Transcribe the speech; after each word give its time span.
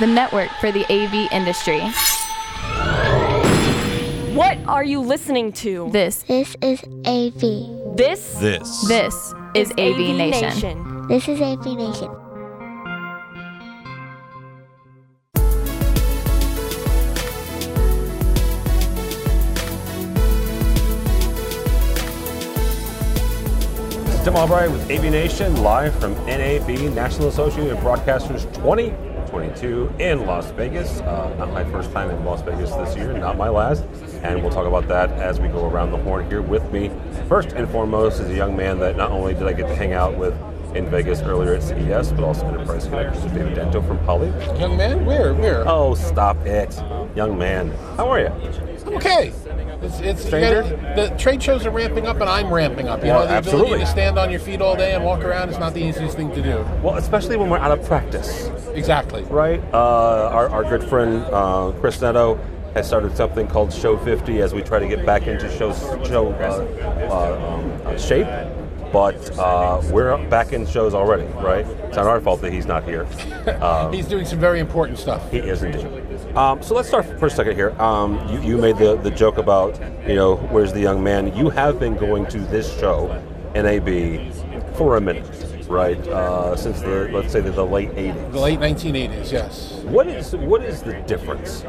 the 0.00 0.06
network 0.06 0.50
for 0.60 0.70
the 0.70 0.84
AV 0.92 1.30
industry. 1.32 1.80
What 4.34 4.58
are 4.66 4.84
you 4.84 5.00
listening 5.00 5.52
to? 5.54 5.88
This, 5.90 6.22
This 6.22 6.56
is 6.62 6.82
AV. 7.06 7.96
This 7.96 8.34
This. 8.34 8.86
this 8.86 9.34
is 9.54 9.72
AV, 9.72 10.14
Nation. 10.16 10.48
Nation. 10.50 11.06
This 11.08 11.28
is 11.28 11.40
AV 11.40 11.64
Nation. 11.76 12.10
This 24.04 24.14
is 24.14 24.24
Tim 24.24 24.36
Albright 24.36 24.70
with 24.70 24.90
AV 24.90 25.04
Nation, 25.10 25.62
live 25.62 25.98
from 25.98 26.14
NAB, 26.26 26.68
National 26.94 27.28
Association 27.28 27.70
of 27.70 27.78
Broadcasters 27.78 28.52
2022 29.30 29.94
in 29.98 30.26
Las 30.26 30.50
Vegas. 30.52 31.00
Uh, 31.00 31.34
not 31.38 31.52
my 31.52 31.64
first 31.64 31.92
time 31.92 32.10
in 32.10 32.24
Las 32.24 32.42
Vegas 32.42 32.70
this 32.70 32.96
year, 32.96 33.12
not 33.12 33.36
my 33.36 33.48
last. 33.48 33.84
And 34.22 34.42
we'll 34.42 34.52
talk 34.52 34.66
about 34.66 34.88
that 34.88 35.10
as 35.12 35.38
we 35.38 35.48
go 35.48 35.68
around 35.68 35.92
the 35.92 35.98
horn 35.98 36.28
here 36.28 36.42
with 36.42 36.70
me. 36.72 36.90
First 37.28 37.52
and 37.52 37.68
foremost 37.68 38.20
is 38.20 38.30
a 38.30 38.34
young 38.34 38.56
man 38.56 38.78
that 38.80 38.96
not 38.96 39.10
only 39.10 39.34
did 39.34 39.44
I 39.44 39.52
get 39.52 39.68
to 39.68 39.74
hang 39.74 39.92
out 39.92 40.16
with 40.16 40.34
in 40.74 40.88
Vegas 40.90 41.20
earlier 41.20 41.54
at 41.54 41.62
CES, 41.62 42.12
but 42.12 42.24
also 42.24 42.46
Enterprise 42.46 42.86
Connectors 42.86 43.22
with 43.22 43.34
David 43.34 43.56
Danto 43.56 43.86
from 43.86 43.98
Poly. 44.00 44.28
Young 44.58 44.76
man, 44.76 45.04
where, 45.04 45.34
where? 45.34 45.66
Oh, 45.68 45.94
stop 45.94 46.36
it. 46.46 46.74
Young 47.14 47.38
man. 47.38 47.70
How 47.96 48.08
are 48.08 48.20
you? 48.20 48.28
I'm 48.86 48.96
okay. 48.96 49.32
It's, 49.80 50.00
it's 50.00 50.24
Stranger? 50.24 50.62
gotta- 50.62 51.10
the 51.10 51.16
trade 51.18 51.42
shows 51.42 51.64
are 51.64 51.70
ramping 51.70 52.06
up, 52.06 52.20
and 52.20 52.28
I'm 52.28 52.52
ramping 52.52 52.88
up. 52.88 53.02
You 53.04 53.10
Well, 53.10 53.20
know, 53.20 53.26
the 53.26 53.32
absolutely. 53.34 53.66
ability 53.66 53.84
to 53.84 53.90
stand 53.90 54.18
on 54.18 54.30
your 54.30 54.40
feet 54.40 54.60
all 54.60 54.74
day 54.76 54.92
and 54.94 55.04
walk 55.04 55.24
around 55.24 55.50
is 55.50 55.58
not 55.58 55.72
the 55.74 55.80
easiest 55.82 56.16
thing 56.16 56.32
to 56.34 56.42
do. 56.42 56.64
Well, 56.82 56.96
especially 56.96 57.36
when 57.36 57.48
we're 57.48 57.58
out 57.58 57.70
of 57.78 57.84
practice. 57.86 58.50
Exactly. 58.74 59.22
right? 59.24 59.62
Uh, 59.72 60.28
our, 60.32 60.48
our 60.50 60.64
good 60.64 60.82
friend 60.88 61.24
uh, 61.32 61.72
Chris 61.80 62.00
Netto 62.00 62.38
has 62.74 62.86
started 62.86 63.16
something 63.16 63.46
called 63.46 63.72
Show 63.72 63.96
50 63.98 64.40
as 64.42 64.52
we 64.52 64.62
try 64.62 64.78
to 64.78 64.88
get 64.88 65.06
back 65.06 65.26
into 65.26 65.48
show, 65.56 65.72
show 66.04 66.32
uh, 66.32 66.66
uh, 67.10 67.54
um, 67.54 67.86
uh, 67.86 67.96
shape. 67.98 68.26
But 68.92 69.38
uh, 69.38 69.82
we're 69.90 70.16
back 70.28 70.52
in 70.52 70.66
shows 70.66 70.94
already, 70.94 71.26
right? 71.34 71.66
It's 71.66 71.96
not 71.96 72.06
our 72.06 72.20
fault 72.20 72.40
that 72.40 72.52
he's 72.52 72.66
not 72.66 72.84
here. 72.84 73.06
Uh, 73.46 73.90
He's 73.92 74.06
doing 74.06 74.24
some 74.24 74.38
very 74.40 74.60
important 74.60 74.98
stuff. 74.98 75.30
he 75.30 75.38
is 75.38 75.62
indeed. 75.62 75.86
Um, 76.36 76.62
so 76.62 76.74
let's 76.74 76.88
start 76.88 77.04
for 77.18 77.26
a 77.26 77.30
second 77.30 77.54
here. 77.56 77.70
Um, 77.80 78.18
you, 78.28 78.40
you 78.40 78.56
made 78.58 78.76
the, 78.78 78.96
the 78.96 79.10
joke 79.10 79.38
about, 79.38 79.78
you 80.08 80.14
know, 80.14 80.36
where's 80.36 80.72
the 80.72 80.80
young 80.80 81.02
man? 81.02 81.34
You 81.36 81.50
have 81.50 81.78
been 81.78 81.96
going 81.96 82.26
to 82.28 82.38
this 82.38 82.78
show, 82.78 83.08
NAB, 83.54 84.32
for 84.76 84.96
a 84.96 85.00
minute, 85.00 85.26
right? 85.68 85.98
Uh, 86.08 86.56
since 86.56 86.80
the, 86.80 87.08
let's 87.12 87.32
say, 87.32 87.40
the, 87.40 87.50
the 87.50 87.64
late 87.64 87.90
80s. 87.90 88.32
The 88.32 88.40
late 88.40 88.58
1980s, 88.58 89.32
yes. 89.32 89.72
What 89.84 90.06
is 90.06 90.34
what 90.36 90.62
is 90.62 90.82
the 90.82 90.94
difference 91.02 91.62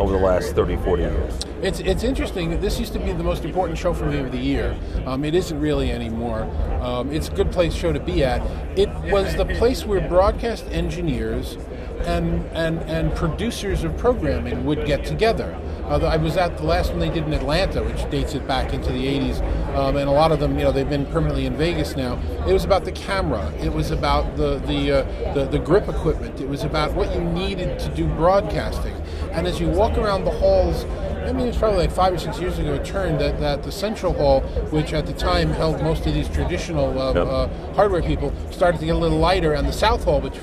over 0.00 0.12
the 0.12 0.18
last 0.18 0.54
30, 0.54 0.76
40 0.76 1.02
years? 1.02 1.40
It's 1.62 1.80
it's 1.80 2.04
interesting. 2.04 2.60
This 2.60 2.78
used 2.78 2.92
to 2.92 2.98
be 2.98 3.12
the 3.12 3.24
most 3.24 3.44
important 3.44 3.78
show 3.78 3.94
for 3.94 4.04
me 4.04 4.18
of 4.18 4.30
the 4.30 4.38
year. 4.38 4.76
Um, 5.06 5.24
it 5.24 5.34
isn't 5.34 5.58
really 5.58 5.90
anymore. 5.90 6.42
Um, 6.82 7.10
it's 7.10 7.28
a 7.28 7.32
good 7.32 7.50
place 7.50 7.74
show 7.74 7.92
to 7.92 8.00
be 8.00 8.22
at. 8.22 8.42
It 8.78 8.90
was 9.10 9.34
the 9.36 9.46
place 9.46 9.86
where 9.86 10.06
broadcast 10.06 10.66
engineers 10.70 11.56
and 12.04 12.44
and 12.52 12.78
and 12.80 13.14
producers 13.14 13.84
of 13.84 13.96
programming 13.96 14.64
would 14.66 14.86
get 14.86 15.04
together. 15.04 15.58
Uh, 15.88 15.98
I 16.00 16.16
was 16.16 16.36
at 16.36 16.56
the 16.56 16.64
last 16.64 16.90
one 16.90 16.98
they 16.98 17.10
did 17.10 17.24
in 17.24 17.32
Atlanta, 17.32 17.82
which 17.82 18.10
dates 18.10 18.34
it 18.34 18.46
back 18.48 18.74
into 18.74 18.90
the 18.90 19.06
80s, 19.06 19.40
um, 19.76 19.96
and 19.96 20.08
a 20.08 20.12
lot 20.12 20.32
of 20.32 20.40
them, 20.40 20.58
you 20.58 20.64
know, 20.64 20.72
they've 20.72 20.88
been 20.88 21.06
permanently 21.06 21.46
in 21.46 21.56
Vegas 21.56 21.94
now. 21.94 22.18
It 22.44 22.52
was 22.52 22.64
about 22.64 22.84
the 22.84 22.90
camera. 22.90 23.52
It 23.60 23.72
was 23.72 23.92
about 23.92 24.36
the 24.36 24.58
the 24.58 24.90
uh, 24.90 25.34
the, 25.34 25.46
the 25.46 25.58
grip 25.58 25.88
equipment. 25.88 26.40
It 26.40 26.48
was 26.48 26.64
about 26.64 26.92
what 26.94 27.14
you 27.14 27.22
needed 27.22 27.78
to 27.78 27.88
do 27.94 28.06
broadcasting. 28.08 28.94
And 29.32 29.46
as 29.46 29.60
you 29.60 29.68
walk 29.68 29.98
around 29.98 30.24
the 30.24 30.30
halls, 30.30 30.84
I 31.26 31.32
mean, 31.32 31.48
it's 31.48 31.58
probably 31.58 31.78
like 31.78 31.90
five 31.92 32.12
or 32.12 32.18
six 32.18 32.38
years 32.38 32.58
ago, 32.58 32.74
it 32.74 32.84
turned 32.84 33.20
that, 33.20 33.40
that 33.40 33.62
the 33.64 33.72
Central 33.72 34.12
Hall, 34.12 34.42
which 34.70 34.92
at 34.92 35.06
the 35.06 35.12
time 35.12 35.50
held 35.50 35.82
most 35.82 36.06
of 36.06 36.14
these 36.14 36.28
traditional 36.28 36.98
uh, 37.00 37.12
Yep. 37.14 37.26
uh, 37.26 37.48
hardware 37.74 38.02
people, 38.02 38.32
started 38.52 38.78
to 38.78 38.86
get 38.86 38.94
a 38.94 38.98
little 38.98 39.18
lighter, 39.18 39.52
and 39.54 39.66
the 39.66 39.72
South 39.72 40.04
Hall, 40.04 40.20
which 40.20 40.38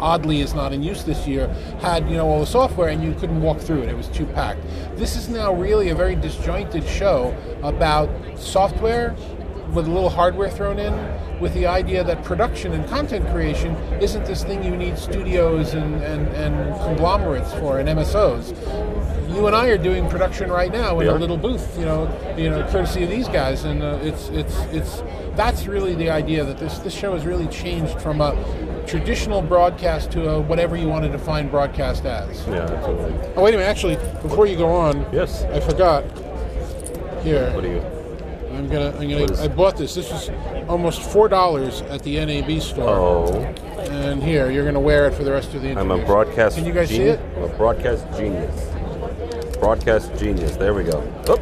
oddly 0.00 0.40
is 0.40 0.52
not 0.54 0.72
in 0.72 0.82
use 0.82 1.04
this 1.04 1.26
year, 1.28 1.46
had 1.80 2.08
you 2.10 2.16
know 2.16 2.26
all 2.26 2.40
the 2.40 2.46
software 2.46 2.88
and 2.88 3.04
you 3.04 3.14
couldn't 3.14 3.40
walk 3.40 3.60
through 3.60 3.82
it. 3.82 3.88
It 3.88 3.96
was 3.96 4.08
too 4.08 4.26
packed. 4.26 4.60
This 4.96 5.14
is 5.14 5.28
now 5.28 5.54
really 5.54 5.90
a 5.90 5.94
very 5.94 6.16
disjointed 6.16 6.84
show 6.88 7.36
about 7.62 8.08
software 8.36 9.14
with 9.72 9.86
a 9.86 9.90
little 9.90 10.10
hardware 10.10 10.50
thrown 10.50 10.78
in 10.78 10.92
with 11.40 11.54
the 11.54 11.66
idea 11.66 12.04
that 12.04 12.22
production 12.22 12.72
and 12.72 12.86
content 12.88 13.26
creation 13.30 13.74
isn't 14.00 14.24
this 14.26 14.44
thing 14.44 14.62
you 14.62 14.76
need 14.76 14.96
studios 14.98 15.74
and, 15.74 15.94
and, 16.02 16.28
and 16.28 16.74
conglomerates 16.80 17.52
for 17.54 17.78
and 17.78 17.88
MSOs. 17.88 18.50
You 19.34 19.46
and 19.46 19.56
I 19.56 19.68
are 19.68 19.78
doing 19.78 20.08
production 20.08 20.50
right 20.50 20.70
now 20.70 20.92
in 20.92 20.96
We 20.98 21.06
a 21.06 21.14
little 21.14 21.38
booth, 21.38 21.78
you 21.78 21.86
know, 21.86 22.34
you 22.36 22.50
know, 22.50 22.62
courtesy 22.70 23.02
of 23.02 23.08
these 23.10 23.28
guys, 23.28 23.64
and 23.64 23.82
uh, 23.82 23.98
it's 24.02 24.28
it's 24.28 24.56
it's 24.72 25.02
that's 25.34 25.66
really 25.66 25.94
the 25.94 26.10
idea 26.10 26.44
that 26.44 26.58
this 26.58 26.78
this 26.80 26.92
show 26.94 27.14
has 27.14 27.24
really 27.24 27.46
changed 27.46 27.98
from 28.02 28.20
a 28.20 28.36
traditional 28.86 29.40
broadcast 29.40 30.10
to 30.12 30.28
a 30.28 30.40
whatever 30.40 30.76
you 30.76 30.86
want 30.86 31.04
to 31.04 31.10
define 31.10 31.48
broadcast 31.48 32.04
as. 32.04 32.46
Yeah, 32.46 32.56
absolutely. 32.70 33.32
Oh 33.34 33.42
wait 33.42 33.54
a 33.54 33.56
minute, 33.56 33.70
actually, 33.70 33.96
before 34.20 34.46
you 34.46 34.56
go 34.56 34.68
on, 34.68 35.06
Yes. 35.12 35.44
I 35.44 35.60
forgot. 35.60 36.04
Here, 37.22 37.52
What 37.54 37.62
do 37.62 37.70
you? 37.70 38.01
I'm 38.52 38.68
gonna 38.68 38.96
I'm 38.98 39.08
gonna 39.08 39.42
I 39.42 39.48
bought 39.48 39.76
this. 39.76 39.94
This 39.94 40.10
is 40.12 40.30
almost 40.68 41.00
four 41.02 41.28
dollars 41.28 41.80
at 41.82 42.02
the 42.02 42.24
NAB 42.24 42.60
store. 42.60 42.88
Oh, 42.88 43.32
And 43.90 44.22
here, 44.22 44.50
you're 44.50 44.64
gonna 44.64 44.80
wear 44.80 45.06
it 45.08 45.14
for 45.14 45.24
the 45.24 45.32
rest 45.32 45.54
of 45.54 45.62
the 45.62 45.70
interview. 45.70 45.92
I'm 45.92 46.00
a 46.00 46.04
broadcast. 46.06 46.56
Can 46.56 46.66
you 46.66 46.72
guys 46.72 46.88
see 46.88 46.96
genius. 46.98 47.18
it? 47.18 47.36
I'm 47.38 47.42
a 47.44 47.48
broadcast 47.56 48.06
genius. 48.16 49.56
Broadcast 49.58 50.14
genius. 50.18 50.56
There 50.56 50.74
we 50.74 50.84
go. 50.84 51.02
Oh, 51.28 51.38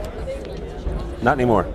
not 1.23 1.33
anymore. 1.33 1.67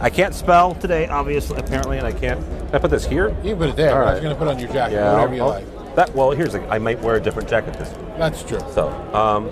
I 0.00 0.10
can't 0.10 0.34
spell 0.34 0.74
today, 0.74 1.06
obviously, 1.08 1.58
apparently, 1.58 1.98
and 1.98 2.06
I 2.06 2.12
can't. 2.12 2.40
Can 2.40 2.74
I 2.74 2.78
put 2.78 2.90
this 2.90 3.06
here? 3.06 3.28
You 3.42 3.50
can 3.50 3.58
put 3.58 3.68
it 3.70 3.76
there. 3.76 4.02
All 4.02 4.08
I 4.08 4.12
was 4.14 4.22
gonna 4.22 4.34
put 4.34 4.48
it 4.48 4.50
on 4.52 4.58
your 4.58 4.72
jacket, 4.72 4.94
Yeah. 4.94 5.12
whatever 5.14 5.34
you 5.34 5.42
I'll- 5.42 5.48
like. 5.50 5.94
That 5.96 6.14
well, 6.14 6.30
here's 6.30 6.54
a, 6.54 6.62
I 6.68 6.78
might 6.78 7.00
wear 7.00 7.16
a 7.16 7.20
different 7.20 7.48
jacket 7.48 7.74
this. 7.74 7.90
That's 8.18 8.42
true. 8.44 8.60
So, 8.72 8.88
um, 9.12 9.50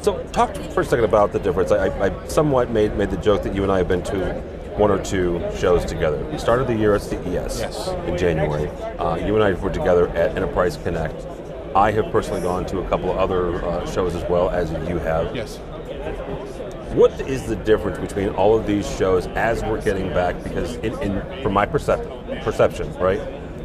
so 0.00 0.22
talk 0.30 0.54
for 0.72 0.82
a 0.82 0.84
second 0.84 1.04
about 1.04 1.32
the 1.32 1.40
difference. 1.40 1.72
I, 1.72 1.86
I, 1.88 2.06
I 2.06 2.26
somewhat 2.28 2.70
made 2.70 2.96
made 2.96 3.10
the 3.10 3.16
joke 3.16 3.42
that 3.42 3.52
you 3.54 3.64
and 3.64 3.72
I 3.72 3.78
have 3.78 3.88
been 3.88 4.02
to 4.04 4.40
one 4.78 4.90
or 4.90 5.02
two 5.04 5.44
shows 5.58 5.84
together. 5.84 6.24
We 6.26 6.38
started 6.38 6.66
the 6.68 6.74
year 6.74 6.94
at 6.94 7.02
CES 7.02 7.24
Yes. 7.60 7.88
in 8.06 8.16
January. 8.16 8.68
Uh, 8.98 9.16
you 9.16 9.34
and 9.34 9.42
I 9.42 9.52
were 9.54 9.70
together 9.70 10.08
at 10.10 10.36
Enterprise 10.36 10.76
Connect. 10.84 11.26
I 11.74 11.90
have 11.90 12.10
personally 12.12 12.40
gone 12.40 12.64
to 12.66 12.78
a 12.80 12.88
couple 12.88 13.10
of 13.10 13.18
other 13.18 13.56
uh, 13.64 13.84
shows 13.90 14.14
as 14.14 14.28
well 14.30 14.50
as 14.50 14.70
you 14.88 14.98
have. 14.98 15.34
Yes. 15.34 15.58
What 16.94 17.20
is 17.22 17.46
the 17.46 17.56
difference 17.56 17.98
between 17.98 18.30
all 18.30 18.56
of 18.56 18.66
these 18.66 18.88
shows 18.96 19.26
as 19.28 19.62
we're 19.62 19.82
getting 19.82 20.08
back? 20.10 20.42
Because 20.42 20.76
in, 20.76 20.98
in 21.02 21.42
from 21.42 21.52
my 21.52 21.66
percep- 21.66 22.42
perception, 22.42 22.92
right, 22.94 23.20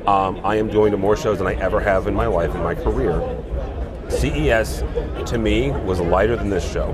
um, 0.07 0.41
I 0.43 0.55
am 0.57 0.67
going 0.67 0.91
to 0.91 0.97
more 0.97 1.15
shows 1.15 1.37
than 1.37 1.47
I 1.47 1.53
ever 1.55 1.79
have 1.79 2.07
in 2.07 2.13
my 2.13 2.27
life 2.27 2.53
in 2.53 2.61
my 2.61 2.75
career. 2.75 3.21
CES 4.09 4.83
to 5.27 5.37
me 5.37 5.71
was 5.71 5.99
lighter 6.01 6.35
than 6.35 6.49
this 6.49 6.69
show. 6.69 6.89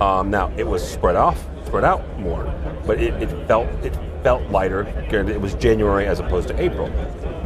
Um, 0.00 0.30
now 0.30 0.52
it 0.56 0.66
was 0.66 0.86
spread 0.86 1.14
off, 1.14 1.42
spread 1.74 1.82
out 1.84 2.20
more, 2.20 2.44
but 2.86 3.00
it, 3.00 3.20
it 3.20 3.48
felt 3.48 3.66
it 3.82 3.98
felt 4.22 4.48
lighter. 4.48 4.82
It 5.10 5.40
was 5.40 5.54
January 5.54 6.06
as 6.06 6.20
opposed 6.20 6.46
to 6.46 6.62
April. 6.62 6.86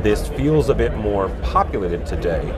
This 0.02 0.28
feels 0.28 0.68
a 0.68 0.74
bit 0.74 0.94
more 0.98 1.30
populated 1.42 2.04
today, 2.04 2.54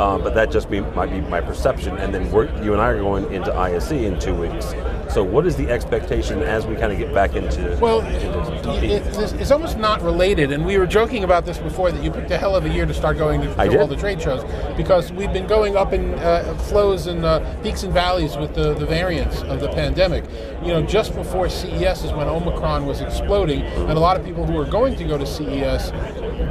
um, 0.00 0.22
but 0.22 0.34
that 0.34 0.50
just 0.50 0.70
be, 0.70 0.80
might 0.80 1.10
be 1.10 1.20
my 1.22 1.40
perception. 1.40 1.96
And 1.98 2.14
then 2.14 2.30
we're, 2.30 2.46
you 2.62 2.72
and 2.72 2.80
I 2.80 2.88
are 2.90 2.98
going 2.98 3.32
into 3.32 3.54
ISE 3.54 3.92
in 3.92 4.18
two 4.18 4.34
weeks. 4.34 4.74
So 5.12 5.24
what 5.24 5.46
is 5.46 5.56
the 5.56 5.70
expectation 5.70 6.42
as 6.42 6.66
we 6.66 6.76
kind 6.76 6.92
of 6.92 6.98
get 6.98 7.14
back 7.14 7.34
into? 7.34 7.78
Well, 7.80 8.00
into 8.00 8.74
it, 8.76 8.84
it, 8.84 8.90
it's- 9.06 9.32
it's 9.32 9.50
almost 9.50 9.78
not 9.78 10.02
related, 10.02 10.52
and 10.52 10.66
we 10.66 10.76
were 10.76 10.86
joking 10.86 11.24
about 11.24 11.46
this 11.46 11.56
before 11.58 11.90
that 11.90 12.02
you 12.04 12.10
picked 12.10 12.30
a 12.30 12.36
hell 12.36 12.54
of 12.54 12.64
a 12.66 12.68
year 12.68 12.84
to 12.84 12.92
start 12.92 13.16
going 13.16 13.40
to, 13.40 13.46
to 13.54 13.80
all 13.80 13.86
the 13.86 13.96
trade 13.96 14.20
shows 14.20 14.44
because 14.76 15.10
we've 15.12 15.32
been 15.32 15.46
going 15.46 15.76
up 15.76 15.92
in 15.94 16.12
uh, 16.14 16.54
flows 16.68 17.06
and 17.06 17.24
uh, 17.24 17.40
peaks 17.62 17.82
and 17.84 17.92
valleys 17.94 18.36
with 18.36 18.54
the, 18.54 18.74
the 18.74 18.84
variants 18.84 19.40
of 19.42 19.60
the 19.60 19.68
pandemic. 19.70 20.24
You 20.62 20.68
know, 20.68 20.82
just 20.82 21.14
before 21.14 21.48
CES 21.48 22.04
is 22.04 22.12
when 22.12 22.26
Omicron 22.28 22.84
was 22.84 23.00
exploding, 23.00 23.62
and 23.62 23.92
a 23.92 24.00
lot 24.00 24.18
of 24.18 24.24
people 24.26 24.44
who 24.44 24.52
were 24.52 24.66
going 24.66 24.94
to 24.96 25.04
go 25.04 25.16
to 25.16 25.26
CES 25.26 25.90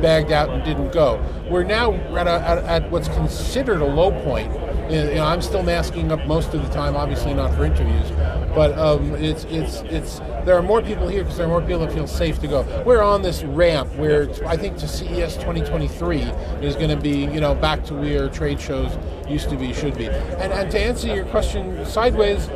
bagged 0.02 0.32
out 0.32 0.50
and 0.50 0.64
didn't 0.64 0.92
go. 0.92 1.24
We're 1.50 1.64
now 1.64 1.94
at, 1.94 2.28
a, 2.28 2.32
at, 2.32 2.58
at 2.84 2.92
what's 2.92 3.08
considered 3.10 3.37
a 3.81 3.86
low 3.86 4.12
point. 4.24 4.51
You 4.92 5.16
know, 5.16 5.25
I'm 5.25 5.42
still 5.42 5.63
masking 5.63 6.12
up 6.12 6.25
most 6.25 6.54
of 6.54 6.66
the 6.66 6.74
time, 6.74 6.95
obviously 6.95 7.34
not 7.34 7.54
for 7.54 7.66
interviews, 7.66 8.10
but 8.56 8.78
um, 8.78 9.16
it's 9.16 9.44
it's 9.45 9.81
it's 9.81 10.19
there 10.45 10.56
are 10.56 10.62
more 10.62 10.81
people 10.81 11.10
here 11.10 11.24
because 11.24 11.38
there 11.38 11.45
are 11.45 11.50
more 11.50 11.62
people 11.62 11.80
that 11.80 11.92
feel 11.92 12.07
safe 12.07 12.39
to 12.39 12.48
go. 12.48 12.84
We're 12.86 13.01
on 13.01 13.22
this 13.22 13.44
ramp 13.44 13.94
where 13.95 14.30
I 14.45 14.56
think 14.56 14.78
to 14.78 14.88
CES 14.88 15.36
2023 15.36 16.22
is 16.62 16.75
going 16.75 16.89
to 16.89 16.95
be 16.95 17.25
you 17.25 17.42
know 17.42 17.54
back 17.54 17.84
to 17.86 17.94
where 17.94 18.30
trade 18.30 18.62
shows 18.62 18.98
used 19.30 19.50
to 19.50 19.57
be 19.57 19.74
should 19.74 19.98
be. 19.98 20.07
And, 20.07 20.54
and 20.54 20.72
to 20.72 20.80
answer 20.80 21.13
your 21.13 21.25
question 21.25 21.86
sideways, 21.86 22.50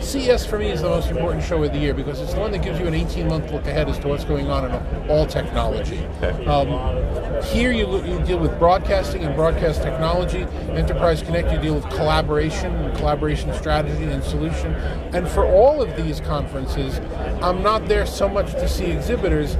CES 0.00 0.46
for 0.46 0.58
me 0.58 0.70
is 0.70 0.80
the 0.80 0.88
most 0.88 1.10
important 1.10 1.44
show 1.44 1.62
of 1.62 1.72
the 1.72 1.78
year 1.78 1.92
because 1.92 2.20
it's 2.20 2.32
the 2.32 2.40
one 2.40 2.50
that 2.52 2.62
gives 2.62 2.80
you 2.80 2.86
an 2.86 2.94
18 2.94 3.28
month 3.28 3.52
look 3.52 3.66
ahead 3.66 3.88
as 3.90 3.98
to 3.98 4.08
what's 4.08 4.24
going 4.24 4.50
on 4.50 4.64
in 4.64 5.10
all 5.10 5.26
technology. 5.26 6.04
Um, 6.46 6.68
Here 7.52 7.70
you, 7.72 7.86
you 8.04 8.20
deal 8.24 8.38
with 8.38 8.58
broadcasting 8.58 9.22
and 9.24 9.34
broadcast 9.36 9.82
technology. 9.82 10.40
Enterprise 10.70 11.22
Connect, 11.22 11.52
you 11.52 11.58
deal 11.58 11.74
with 11.74 11.88
collaboration 11.90 12.74
and 12.74 12.96
collaboration 12.96 13.52
strategy 13.54 14.04
and 14.04 14.24
solution. 14.24 14.74
And 15.14 15.28
for 15.28 15.44
all 15.46 15.80
of 15.80 15.94
these 15.96 16.20
conferences, 16.20 16.98
I'm 17.42 17.62
not 17.62 17.86
there 17.86 18.06
so 18.06 18.28
much 18.28 18.50
to 18.52 18.68
see 18.68 18.86
exhibitors, 18.86 19.54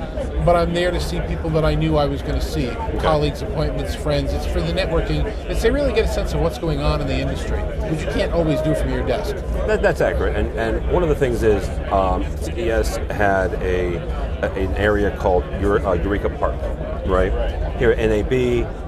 but 0.45 0.57
I'm 0.57 0.75
there 0.75 0.91
to 0.91 1.01
see 1.01 1.21
people 1.23 1.51
that 1.51 1.65
I 1.65 1.75
knew 1.77 1.97
I 1.97 2.07
was 2.07 2.21
going 2.23 2.35
to 2.35 2.41
see 2.45 2.69
colleagues, 3.01 3.43
appointments, 3.43 3.95
friends. 3.95 4.33
It's 4.33 4.47
for 4.47 4.61
the 4.61 4.73
networking. 4.73 5.25
It's 5.49 5.63
they 5.63 5.71
really 5.71 5.93
get 5.93 6.07
a 6.07 6.13
sense 6.13 6.35
of 6.35 6.41
what's 6.41 6.59
going 6.59 6.81
on 6.81 7.01
in 7.01 7.07
the 7.07 7.19
industry, 7.19 7.61
which 7.91 8.01
you 8.01 8.07
can't 8.13 8.33
always 8.33 8.61
do 8.63 8.75
from 8.75 8.91
your 8.91 9.07
desk. 9.07 9.37
That, 9.67 9.83
that's 9.83 10.01
accurate. 10.01 10.35
And, 10.37 10.49
and 10.59 10.91
one 10.93 11.03
of 11.05 11.09
the 11.09 11.15
things 11.15 11.43
is 11.45 11.69
um, 11.93 12.25
CES 12.39 12.97
had 13.13 13.55
a, 13.63 13.97
a- 14.43 14.53
an 14.55 14.75
area 14.75 15.17
called 15.17 15.45
Eur- 15.63 15.87
uh, 15.87 15.93
Eureka 15.95 16.31
Park, 16.31 16.57
right? 17.07 17.33
Here 17.79 17.91
at 17.91 17.99
NAB, 17.99 18.31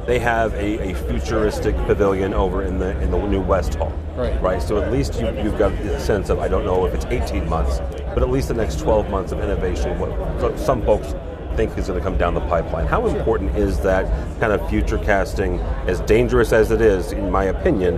they 0.07 0.19
have 0.21 0.55
a, 0.55 0.91
a 0.91 0.95
futuristic 0.95 1.75
pavilion 1.87 2.33
over 2.33 2.63
in 2.63 2.79
the 2.79 2.99
in 3.01 3.11
the 3.11 3.19
new 3.27 3.41
West 3.41 3.75
Hall. 3.75 3.93
Right. 4.15 4.41
Right. 4.41 4.63
So 4.63 4.81
at 4.81 4.93
least 4.93 5.21
you, 5.21 5.27
you've 5.43 5.59
got 5.59 5.77
the 5.83 5.99
sense 5.99 6.29
of 6.31 6.39
I 6.39 6.47
don't 6.49 6.65
know 6.65 6.87
if 6.87 6.95
it's 6.95 7.05
18 7.07 7.49
months, 7.49 7.81
but 8.15 8.23
at 8.23 8.31
least 8.31 8.49
the 8.49 8.55
next 8.55 8.79
12 8.79 9.11
months 9.11 9.33
of 9.33 9.41
innovation. 9.41 9.99
What 9.99 10.11
so 10.41 10.57
some 10.57 10.83
folks 10.85 11.15
think 11.57 11.77
is 11.77 11.89
going 11.89 11.99
to 11.99 12.05
come 12.05 12.17
down 12.17 12.35
the 12.35 12.41
pipeline. 12.43 12.87
How 12.87 13.07
important 13.07 13.57
is 13.57 13.81
that 13.81 14.05
kind 14.39 14.53
of 14.53 14.69
future 14.69 14.99
casting? 14.99 15.59
As 15.89 16.01
dangerous 16.03 16.53
as 16.53 16.71
it 16.71 16.81
is, 16.81 17.13
in 17.13 17.31
my 17.31 17.45
opinion, 17.45 17.95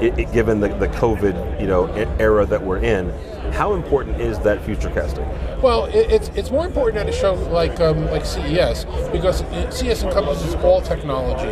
it, 0.00 0.16
it- 0.18 0.32
given 0.32 0.60
the, 0.60 0.68
the 0.68 0.88
COVID 0.88 1.60
you 1.60 1.66
know 1.66 1.86
era 2.20 2.46
that 2.46 2.62
we're 2.62 2.78
in, 2.78 3.10
how 3.52 3.72
important 3.74 4.20
is 4.20 4.38
that 4.40 4.62
future 4.64 4.90
casting? 4.90 5.24
Well, 5.62 5.86
it, 5.86 6.10
it's 6.12 6.28
it's 6.36 6.50
more 6.52 6.66
important 6.66 6.98
at 6.98 7.08
a 7.08 7.12
show 7.12 7.34
like 7.34 7.80
um, 7.80 8.06
like 8.06 8.24
CES 8.24 8.84
because 9.10 9.40
CES 9.76 10.04
encompasses 10.04 10.54
all 10.56 10.80
technology, 10.80 11.50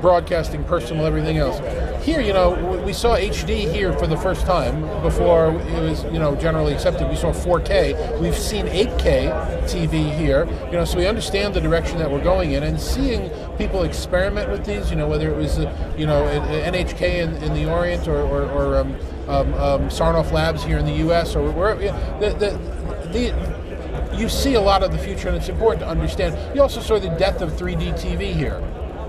broadcasting, 0.00 0.64
personal, 0.64 1.06
everything 1.06 1.38
else. 1.38 1.60
Here, 2.04 2.20
you 2.20 2.32
know, 2.32 2.82
we 2.84 2.92
saw 2.92 3.16
HD 3.16 3.72
here 3.72 3.92
for 3.92 4.08
the 4.08 4.16
first 4.16 4.46
time 4.46 4.80
before 5.00 5.50
it 5.50 5.80
was 5.80 6.02
you 6.04 6.18
know 6.18 6.34
generally 6.34 6.74
accepted. 6.74 7.08
We 7.08 7.14
saw 7.14 7.32
4K. 7.32 8.20
We've 8.20 8.36
seen 8.36 8.66
8K 8.66 9.62
TV 9.64 10.16
here. 10.16 10.46
You 10.66 10.72
know, 10.72 10.84
so 10.84 10.98
we 10.98 11.06
understand 11.06 11.54
the 11.54 11.60
direction 11.60 11.98
that 11.98 12.10
we're 12.10 12.24
going 12.24 12.52
in, 12.52 12.64
and 12.64 12.80
seeing 12.80 13.30
people 13.58 13.84
experiment 13.84 14.50
with 14.50 14.64
these. 14.64 14.90
You 14.90 14.96
know, 14.96 15.06
whether 15.06 15.30
it 15.30 15.36
was 15.36 15.60
uh, 15.60 15.94
you 15.96 16.06
know 16.06 16.22
NHK 16.24 17.00
in, 17.00 17.34
in 17.44 17.54
the 17.54 17.70
Orient 17.70 18.08
or 18.08 18.22
or, 18.22 18.42
or 18.50 18.76
um, 18.78 18.96
um, 19.28 19.54
um, 19.54 19.88
Sarnoff 19.88 20.32
Labs 20.32 20.62
here 20.62 20.78
in 20.78 20.86
the 20.86 20.98
U.S. 20.98 21.34
or 21.34 21.42
know, 21.52 22.20
The, 22.20 22.30
the, 22.38 22.85
the, 23.16 24.16
you 24.16 24.28
see 24.28 24.54
a 24.54 24.60
lot 24.60 24.82
of 24.82 24.92
the 24.92 24.98
future, 24.98 25.28
and 25.28 25.36
it's 25.36 25.48
important 25.48 25.80
to 25.80 25.88
understand. 25.88 26.36
You 26.54 26.62
also 26.62 26.80
saw 26.80 26.98
the 26.98 27.08
death 27.10 27.40
of 27.40 27.52
3D 27.52 27.92
TV 27.94 28.32
here. 28.32 28.62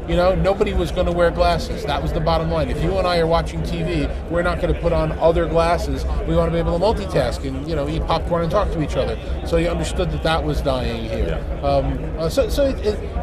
You 0.07 0.15
know, 0.15 0.35
nobody 0.35 0.71
was 0.73 0.89
going 0.89 1.05
to 1.07 1.11
wear 1.11 1.29
glasses. 1.31 1.83
That 1.83 2.01
was 2.01 2.13
the 2.13 2.21
bottom 2.21 2.49
line. 2.49 2.69
If 2.69 2.81
you 2.81 2.97
and 2.97 3.05
I 3.05 3.17
are 3.19 3.27
watching 3.27 3.59
TV, 3.63 4.07
we're 4.29 4.41
not 4.41 4.61
going 4.61 4.73
to 4.73 4.79
put 4.79 4.93
on 4.93 5.11
other 5.19 5.45
glasses. 5.49 6.05
We 6.25 6.33
want 6.33 6.47
to 6.49 6.53
be 6.53 6.59
able 6.59 6.79
to 6.79 6.85
multitask 6.85 7.45
and 7.45 7.67
you 7.67 7.75
know 7.75 7.89
eat 7.89 8.05
popcorn 8.07 8.43
and 8.43 8.49
talk 8.49 8.71
to 8.71 8.81
each 8.81 8.95
other. 8.95 9.19
So 9.45 9.57
you 9.57 9.67
understood 9.67 10.09
that 10.11 10.23
that 10.23 10.41
was 10.41 10.61
dying 10.61 11.09
here. 11.09 11.35
Um, 11.61 11.99
uh, 12.17 12.29
so 12.29 12.47
so 12.47 12.67
it, 12.67 12.77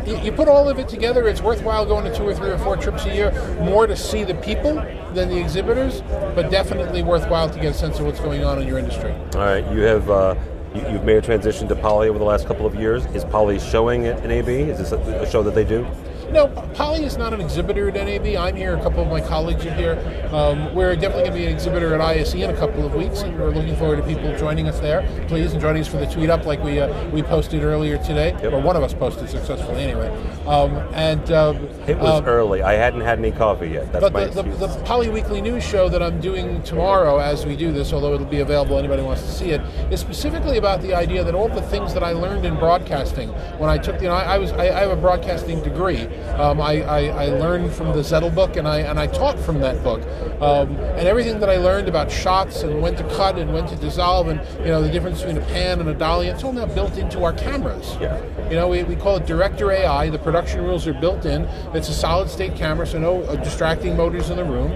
it, 0.07 0.25
you- 0.27 0.33
put 0.33 0.47
all 0.47 0.69
of 0.69 0.79
it 0.79 0.87
together. 0.89 1.27
It's 1.27 1.41
worthwhile 1.41 1.87
going 1.87 2.05
to 2.05 2.15
two 2.15 2.25
or 2.25 2.35
three 2.35 2.51
or 2.51 2.59
four 2.59 2.77
trips 2.77 3.07
a 3.07 3.15
year, 3.15 3.31
more 3.61 3.87
to 3.87 3.97
see 3.97 4.25
the 4.25 4.35
people 4.35 4.75
than 5.15 5.31
the 5.31 5.41
exhibitors, 5.41 6.03
but 6.35 6.51
definitely 6.51 7.03
worthwhile 7.03 7.49
to 7.49 7.59
get 7.59 7.71
a 7.71 7.75
sense 7.75 7.99
of 7.99 8.05
what's 8.05 8.21
going 8.21 8.45
on 8.45 8.61
in 8.61 8.69
your 8.69 8.79
industry. 8.79 9.13
All 9.37 9.41
right, 9.41 9.65
you 9.73 9.81
have 9.83 10.11
uh, 10.11 10.35
you've 10.75 11.05
made 11.05 11.17
a 11.17 11.23
transition 11.23 11.69
to 11.69 11.76
Poly 11.76 12.09
over 12.09 12.19
the 12.19 12.25
last 12.25 12.47
couple 12.47 12.67
of 12.67 12.75
years. 12.75 13.06
Is 13.06 13.25
Poly 13.25 13.59
showing 13.59 14.06
at 14.06 14.25
NAB? 14.25 14.49
Is 14.49 14.79
this 14.79 14.93
a, 14.93 14.99
a 14.99 15.31
show 15.31 15.43
that 15.43 15.55
they 15.55 15.65
do? 15.65 15.87
No, 16.35 16.49
Poly 16.49 17.05
is 17.05 17.17
not 17.17 17.33
an 17.33 17.41
exhibitor 17.41 17.89
at 17.89 17.95
NAB. 17.95 18.35
I'm 18.37 18.57
here. 18.57 18.75
A 18.75 18.83
couple 18.83 19.05
of 19.05 19.09
my 19.09 19.21
colleagues 19.21 19.65
are 19.67 19.75
here. 19.75 20.29
Um, 20.33 20.75
we're 20.75 20.97
definitely 20.97 21.23
going 21.23 21.33
to 21.33 21.39
be 21.39 21.47
an 21.47 21.53
exhibitor 21.53 21.95
at 21.95 22.01
ISE 22.01 22.35
in 22.35 22.51
a 22.51 22.57
couple 22.57 22.85
of 22.85 22.93
weeks, 22.93 23.23
and 23.23 23.39
we're 23.39 23.51
looking 23.51 23.77
forward 23.77 23.99
to 23.99 24.03
people 24.03 24.37
joining 24.37 24.67
us 24.67 24.81
there. 24.81 25.09
Please 25.29 25.53
and 25.53 25.61
joining 25.61 25.83
us 25.83 25.87
for 25.87 25.99
the 25.99 26.07
tweet 26.07 26.31
up, 26.31 26.45
like 26.45 26.61
we 26.65 26.81
uh, 26.81 27.09
we 27.11 27.23
posted 27.23 27.63
earlier 27.63 27.99
today, 27.99 28.35
or 28.43 28.61
one 28.61 28.75
of 28.75 28.83
us 28.83 28.93
posted 28.93 29.31
successfully 29.31 29.81
anyway. 29.81 30.09
Um, 30.45 30.77
and 30.93 31.31
um, 31.31 31.57
It 31.87 31.99
was 31.99 32.21
um, 32.21 32.25
early. 32.27 32.63
I 32.63 32.73
hadn't 32.73 33.03
had 33.03 33.21
any 33.21 33.31
coffee 33.31 33.69
yet. 33.69 33.93
That's 33.93 34.11
but 34.11 34.35
the, 34.35 34.43
the, 34.43 34.67
the 34.67 34.83
Poly 34.85 35.11
Weekly 35.11 35.41
News 35.41 35.63
show 35.63 35.89
that 35.89 36.03
I'm 36.03 36.21
doing 36.21 36.65
tomorrow 36.65 37.19
as 37.19 37.47
we 37.47 37.55
do 37.55 37.71
this, 37.71 37.93
although 37.93 38.13
it'll 38.13 38.27
be 38.27 38.41
available, 38.41 38.77
anybody 38.77 39.03
wants 39.03 39.23
to 39.23 39.31
see 39.31 39.51
it, 39.51 39.61
is 39.93 40.01
specifically 40.01 40.59
about 40.59 40.83
the 40.83 40.95
idea 40.95 41.23
that 41.23 41.37
all 41.37 41.49
the 41.49 41.63
things 41.63 41.95
that 41.95 42.03
I 42.03 42.11
learned 42.11 42.45
in 42.45 42.57
broadcasting 42.57 43.29
when 43.59 43.71
I 43.71 43.79
took, 43.79 44.03
you 44.03 44.09
know, 44.09 44.15
I, 44.15 44.35
I 44.35 44.39
was, 44.39 44.51
I, 44.51 44.65
I 44.65 44.81
have 44.81 44.91
a 44.91 45.01
broadcasting 45.01 45.63
degree. 45.63 46.09
Um, 46.38 46.61
I, 46.61 46.82
I, 46.82 47.00
I 47.06 47.26
learned 47.26 47.73
from 47.73 47.88
the 47.88 48.00
Zettl 48.00 48.35
book 48.35 48.56
and 48.56 48.67
I, 48.67 48.79
and 48.81 48.99
I 48.99 49.06
taught 49.06 49.38
from 49.38 49.61
that 49.61 49.82
book. 49.85 50.03
Um, 50.41 50.76
and 50.97 51.06
everything 51.06 51.38
that 51.41 51.49
I 51.49 51.56
learned 51.56 51.88
about 51.88 52.11
shots 52.11 52.62
and 52.62 52.82
when 52.82 52.97
to 52.97 53.05
cut 53.17 53.38
and 53.38 53.53
when 53.53 53.67
to 53.69 53.76
dissolve 53.76 54.29
and, 54.29 54.41
you 54.59 54.67
know, 54.67 54.82
the 54.82 54.91
difference 54.91 55.21
between 55.21 55.38
a 55.38 55.47
pan 55.47 55.81
and 55.81 55.88
a 55.88 55.94
dolly, 55.94 56.29
it's 56.29 56.43
all 56.43 56.53
now 56.53 56.67
built 56.67 56.97
into 56.99 57.23
our 57.23 57.32
cameras. 57.32 57.97
Yeah. 58.00 58.21
You 58.49 58.56
know, 58.56 58.69
we, 58.69 58.82
we 58.82 58.97
call 58.97 59.17
it 59.17 59.26
Director 59.26 59.71
AI. 59.71 60.11
The 60.11 60.19
production 60.19 60.62
rules 60.62 60.87
are 60.87 60.94
built 60.94 61.25
in. 61.25 61.43
It's 61.75 61.88
a 61.88 61.94
solid 61.94 62.29
state 62.29 62.56
camera, 62.56 62.87
so 62.87 62.99
no 62.99 63.23
uh, 63.23 63.37
distracting 63.37 63.97
motors 63.97 64.31
in 64.31 64.37
the 64.37 64.44
room. 64.44 64.73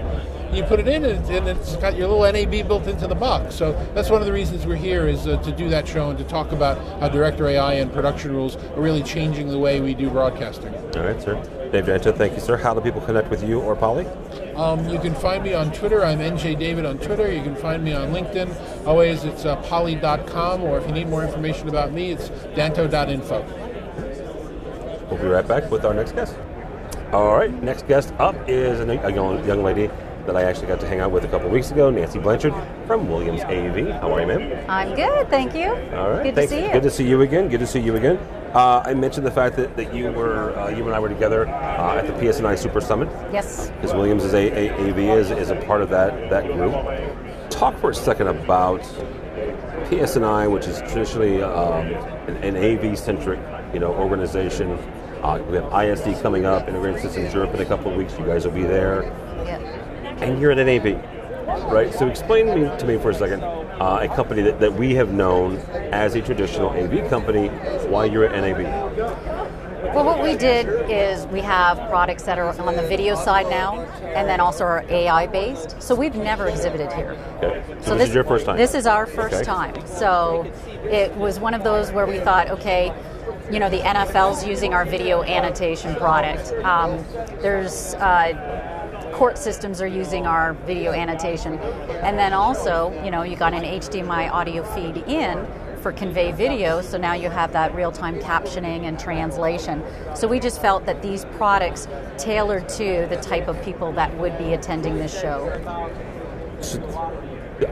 You 0.53 0.63
put 0.63 0.79
it 0.79 0.87
in, 0.87 1.05
and 1.05 1.47
it's 1.47 1.75
got 1.75 1.95
your 1.95 2.07
little 2.07 2.31
NAB 2.31 2.67
built 2.67 2.87
into 2.87 3.05
the 3.05 3.13
box. 3.13 3.53
So 3.53 3.73
that's 3.93 4.09
one 4.09 4.19
of 4.19 4.25
the 4.25 4.33
reasons 4.33 4.65
we're 4.65 4.75
here 4.75 5.07
is 5.07 5.27
uh, 5.27 5.37
to 5.43 5.51
do 5.51 5.69
that 5.69 5.87
show 5.87 6.09
and 6.09 6.17
to 6.17 6.23
talk 6.23 6.51
about 6.51 6.79
how 6.99 7.07
Director 7.07 7.47
AI 7.47 7.73
and 7.73 7.93
production 7.93 8.31
rules 8.33 8.55
are 8.55 8.81
really 8.81 9.03
changing 9.03 9.49
the 9.49 9.59
way 9.59 9.79
we 9.79 9.93
do 9.93 10.09
broadcasting. 10.09 10.73
All 10.73 11.03
right, 11.03 11.21
sir. 11.21 11.35
Dave 11.71 11.85
Danto, 11.85 12.15
thank 12.15 12.33
you, 12.33 12.39
sir. 12.39 12.57
How 12.57 12.73
do 12.73 12.81
people 12.81 13.01
connect 13.01 13.29
with 13.29 13.47
you 13.47 13.59
or 13.61 13.75
Poly? 13.75 14.07
Um, 14.55 14.89
you 14.89 14.97
can 14.97 15.13
find 15.13 15.43
me 15.43 15.53
on 15.53 15.71
Twitter. 15.71 16.03
I'm 16.03 16.17
NJ 16.17 16.57
David 16.57 16.83
on 16.83 16.97
Twitter. 16.97 17.31
You 17.31 17.43
can 17.43 17.55
find 17.55 17.83
me 17.83 17.93
on 17.93 18.11
LinkedIn. 18.11 18.87
Always, 18.87 19.25
it's 19.25 19.45
uh, 19.45 19.55
poly.com, 19.57 20.63
or 20.63 20.79
if 20.79 20.87
you 20.87 20.93
need 20.93 21.09
more 21.09 21.23
information 21.23 21.69
about 21.69 21.93
me, 21.93 22.09
it's 22.09 22.29
danto.info. 22.57 23.45
We'll 25.11 25.21
be 25.21 25.27
right 25.27 25.47
back 25.47 25.69
with 25.69 25.85
our 25.85 25.93
next 25.93 26.13
guest. 26.13 26.35
All 27.11 27.35
right, 27.35 27.51
next 27.63 27.87
guest 27.87 28.13
up 28.17 28.35
is 28.47 28.79
a 28.79 28.83
a 28.83 29.13
young, 29.13 29.45
young 29.45 29.63
lady 29.63 29.89
that 30.31 30.37
I 30.37 30.43
actually 30.47 30.67
got 30.67 30.79
to 30.81 30.87
hang 30.87 30.99
out 30.99 31.11
with 31.11 31.23
a 31.23 31.27
couple 31.27 31.49
weeks 31.49 31.71
ago, 31.71 31.89
Nancy 31.89 32.19
Blanchard 32.19 32.53
from 32.85 33.09
Williams 33.09 33.41
AV. 33.41 33.99
How 33.99 34.13
are 34.13 34.21
you, 34.21 34.27
ma'am? 34.27 34.65
I'm 34.69 34.93
good, 34.95 35.27
thank 35.29 35.55
you. 35.55 35.69
All 35.97 36.11
right, 36.11 36.23
Good 36.23 36.35
thanks. 36.35 36.51
to 36.51 36.59
see 36.59 36.65
you. 36.65 36.71
Good 36.71 36.83
to 36.83 36.91
see 36.91 37.07
you 37.07 37.21
again. 37.21 37.49
Good 37.49 37.59
to 37.61 37.67
see 37.67 37.79
you 37.79 37.95
again. 37.95 38.17
Uh, 38.53 38.83
I 38.85 38.93
mentioned 38.93 39.25
the 39.25 39.31
fact 39.31 39.55
that, 39.55 39.75
that 39.75 39.93
you 39.93 40.11
were 40.11 40.55
uh, 40.57 40.69
you 40.69 40.85
and 40.85 40.93
I 40.93 40.99
were 40.99 41.09
together 41.09 41.47
uh, 41.47 41.97
at 41.97 42.05
the 42.05 42.13
PSNI 42.13 42.57
Super 42.59 42.81
Summit 42.81 43.09
yes. 43.31 43.69
because 43.71 43.93
Williams 43.93 44.23
is 44.23 44.33
a, 44.33 44.69
a 44.69 44.89
AV 44.89 44.99
is, 44.99 45.31
is 45.31 45.49
a 45.49 45.55
part 45.55 45.81
of 45.81 45.89
that 45.89 46.29
that 46.29 46.45
group. 46.45 46.73
Talk 47.49 47.77
for 47.79 47.89
a 47.89 47.95
second 47.95 48.27
about 48.27 48.81
PSNI, 49.89 50.51
which 50.51 50.67
is 50.67 50.79
traditionally 50.81 51.41
um, 51.41 51.87
an, 52.27 52.37
an 52.37 52.55
AV 52.57 52.97
centric 52.97 53.39
you 53.73 53.79
know 53.79 53.93
organization. 53.93 54.77
Uh, 55.23 55.43
we 55.49 55.55
have 55.55 55.65
ISE 55.73 56.21
coming 56.21 56.45
up, 56.45 56.67
Integrated 56.67 57.01
Systems 57.01 57.33
Europe 57.33 57.53
in 57.53 57.61
a 57.61 57.65
couple 57.65 57.91
of 57.91 57.97
weeks. 57.97 58.17
You 58.17 58.25
guys 58.25 58.45
will 58.45 58.53
be 58.53 58.63
there, 58.63 59.03
Yeah. 59.45 59.78
And 60.21 60.39
you're 60.39 60.51
at 60.51 60.57
NAB, 60.57 61.03
right? 61.71 61.93
So 61.93 62.07
explain 62.07 62.47
to 62.47 62.55
me, 62.55 62.77
to 62.77 62.85
me 62.85 62.97
for 62.97 63.11
a 63.11 63.13
second 63.13 63.43
uh, 63.79 63.99
a 64.01 64.07
company 64.15 64.41
that, 64.41 64.59
that 64.59 64.73
we 64.73 64.93
have 64.95 65.11
known 65.11 65.57
as 65.91 66.15
a 66.15 66.21
traditional 66.21 66.69
AV 66.69 67.09
company. 67.09 67.47
Why 67.87 68.05
you're 68.05 68.25
at 68.25 68.39
NAB? 68.39 68.59
Well, 69.95 70.05
what 70.05 70.21
we 70.21 70.35
did 70.35 70.67
is 70.89 71.25
we 71.27 71.39
have 71.39 71.77
products 71.89 72.23
that 72.23 72.37
are 72.37 72.49
on 72.61 72.75
the 72.75 72.83
video 72.83 73.15
side 73.15 73.49
now, 73.49 73.79
and 74.03 74.27
then 74.27 74.41
also 74.41 74.65
are 74.65 74.83
AI 74.89 75.25
based. 75.27 75.81
So 75.81 75.95
we've 75.95 76.15
never 76.15 76.47
exhibited 76.47 76.91
here. 76.91 77.17
Okay. 77.37 77.63
So, 77.81 77.97
this, 77.97 78.09
is 78.09 78.15
your 78.15 78.25
first 78.25 78.45
time. 78.45 78.57
This 78.57 78.75
is 78.75 78.85
our 78.85 79.05
first 79.05 79.35
Okay. 79.35 79.43
time. 79.43 79.87
So 79.87 80.51
it 80.83 81.15
was 81.15 81.39
one 81.39 81.53
of 81.53 81.63
those 81.63 81.91
where 81.91 82.05
we 82.05 82.19
thought, 82.19 82.49
okay, 82.49 82.93
you 83.49 83.59
know, 83.59 83.69
the 83.69 83.79
NFL's 83.79 84.45
using 84.45 84.73
our 84.73 84.85
video 84.85 85.23
annotation 85.23 85.95
product. 85.95 86.51
Um, 86.65 87.03
there's 87.41 87.93
uh, 87.95 88.78
court 89.19 89.37
systems 89.37 89.81
are 89.81 89.87
using 89.87 90.25
our 90.25 90.53
video 90.65 90.93
annotation, 90.93 91.59
and 91.59 92.17
then 92.17 92.31
also, 92.31 92.89
you 93.03 93.11
know, 93.11 93.21
you 93.21 93.35
got 93.35 93.53
an 93.53 93.63
HDMI 93.63 94.31
audio 94.31 94.63
feed 94.63 94.95
in 95.09 95.45
for 95.81 95.91
convey 95.91 96.31
video, 96.31 96.81
so 96.81 96.97
now 96.97 97.13
you 97.13 97.29
have 97.29 97.51
that 97.51 97.75
real-time 97.75 98.17
captioning 98.21 98.83
and 98.83 98.97
translation. 98.97 99.83
So 100.15 100.25
we 100.25 100.39
just 100.39 100.61
felt 100.61 100.85
that 100.85 101.01
these 101.01 101.25
products 101.35 101.85
tailored 102.17 102.69
to 102.69 103.07
the 103.09 103.17
type 103.17 103.49
of 103.49 103.61
people 103.61 103.91
that 103.91 104.15
would 104.17 104.37
be 104.37 104.53
attending 104.53 104.95
this 104.95 105.19
show. 105.19 105.49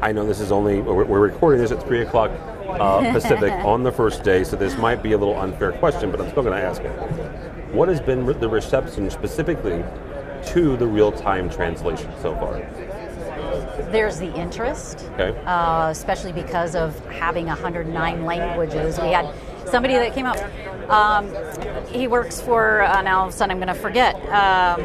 I 0.01 0.11
know 0.11 0.27
this 0.27 0.41
is 0.41 0.51
only 0.51 0.81
we're, 0.81 1.05
recording 1.05 1.61
this 1.61 1.71
at 1.71 1.81
three 1.81 2.01
o'clock 2.01 2.29
uh, 2.67 3.09
Pacific 3.13 3.53
on 3.63 3.83
the 3.83 3.91
first 3.93 4.21
day, 4.21 4.43
so 4.43 4.57
this 4.57 4.75
might 4.77 5.01
be 5.01 5.13
a 5.13 5.17
little 5.17 5.39
unfair 5.39 5.71
question, 5.71 6.11
but 6.11 6.19
I'm 6.19 6.29
still 6.29 6.43
going 6.43 6.59
to 6.59 6.61
ask 6.61 6.81
it. 6.81 6.91
What 7.73 7.87
has 7.87 8.01
been 8.01 8.25
the 8.25 8.49
reception 8.49 9.09
specifically 9.09 9.85
to 10.53 10.77
the 10.77 10.87
real-time 10.87 11.49
translation 11.49 12.11
so 12.21 12.33
far? 12.35 12.59
There's 13.91 14.17
the 14.17 14.33
interest, 14.35 15.05
Okay. 15.13 15.37
uh, 15.45 15.89
especially 15.89 16.33
because 16.33 16.75
of 16.75 16.97
having 17.07 17.45
109 17.47 18.25
languages. 18.25 18.99
We 18.99 19.09
had 19.09 19.33
somebody 19.65 19.93
that 19.95 20.13
came 20.13 20.25
up. 20.25 20.37
Um, 20.89 21.29
he 21.87 22.07
works 22.07 22.39
for 22.41 22.81
uh, 22.83 23.01
now. 23.01 23.19
All 23.19 23.27
of 23.27 23.33
a 23.33 23.37
sudden, 23.37 23.51
I'm 23.51 23.57
going 23.57 23.67
to 23.67 23.81
forget 23.81 24.15
um, 24.31 24.81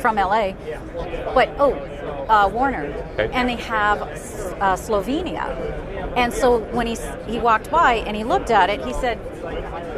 from 0.00 0.16
LA, 0.16 0.52
but 1.34 1.48
oh, 1.58 1.74
uh, 2.28 2.48
Warner, 2.52 2.86
Okay. 3.18 3.30
and 3.32 3.48
they 3.48 3.56
have 3.56 4.02
uh, 4.02 4.76
Slovenia. 4.76 5.46
And 6.16 6.32
so 6.32 6.58
when 6.72 6.86
he 6.86 6.96
he 7.26 7.38
walked 7.38 7.70
by 7.70 7.94
and 8.06 8.16
he 8.16 8.24
looked 8.24 8.50
at 8.50 8.70
it, 8.70 8.84
he 8.84 8.92
said, 8.92 9.18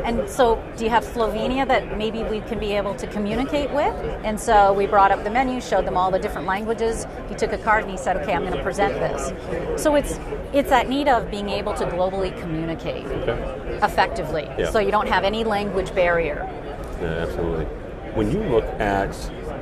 "And 0.05 0.29
so, 0.29 0.63
do 0.77 0.85
you 0.85 0.91
have 0.91 1.05
Slovenia 1.05 1.67
that 1.69 1.99
maybe 1.99 2.23
we 2.25 2.41
can 2.41 2.59
be 2.59 2.73
able 2.77 2.95
to 2.95 3.07
communicate 3.07 3.71
with?" 3.71 3.95
And 4.25 4.41
so 4.41 4.73
we 4.73 4.87
brought 4.87 5.13
up 5.13 5.25
the 5.25 5.31
menu, 5.31 5.61
showed 5.61 5.85
them 5.87 5.97
all 5.97 6.11
the 6.11 6.19
different 6.19 6.47
languages. 6.47 7.07
He 7.29 7.35
took 7.35 7.53
a 7.53 7.59
card 7.59 7.83
and 7.85 7.91
he 7.91 7.99
said, 7.99 8.17
"Okay, 8.17 8.33
I'm 8.33 8.43
going 8.47 8.57
to 8.57 8.63
present 8.63 8.95
this." 8.95 9.33
So 9.83 9.95
it's 9.95 10.19
it's 10.55 10.71
that 10.71 10.89
need 10.89 11.09
of 11.09 11.31
being 11.31 11.51
able 11.51 11.75
to 11.75 11.85
globally 11.85 12.33
communicate 12.41 13.05
Okay. 13.07 13.39
effectively, 13.83 14.49
Yeah. 14.59 14.71
so 14.71 14.79
you 14.79 14.91
don't 14.91 15.09
have 15.09 15.25
any 15.25 15.45
language 15.45 15.95
barrier. 15.95 16.49
Yeah, 17.03 17.09
absolutely. 17.25 17.67
When 18.15 18.31
you 18.31 18.41
look 18.45 18.65
at 18.81 19.13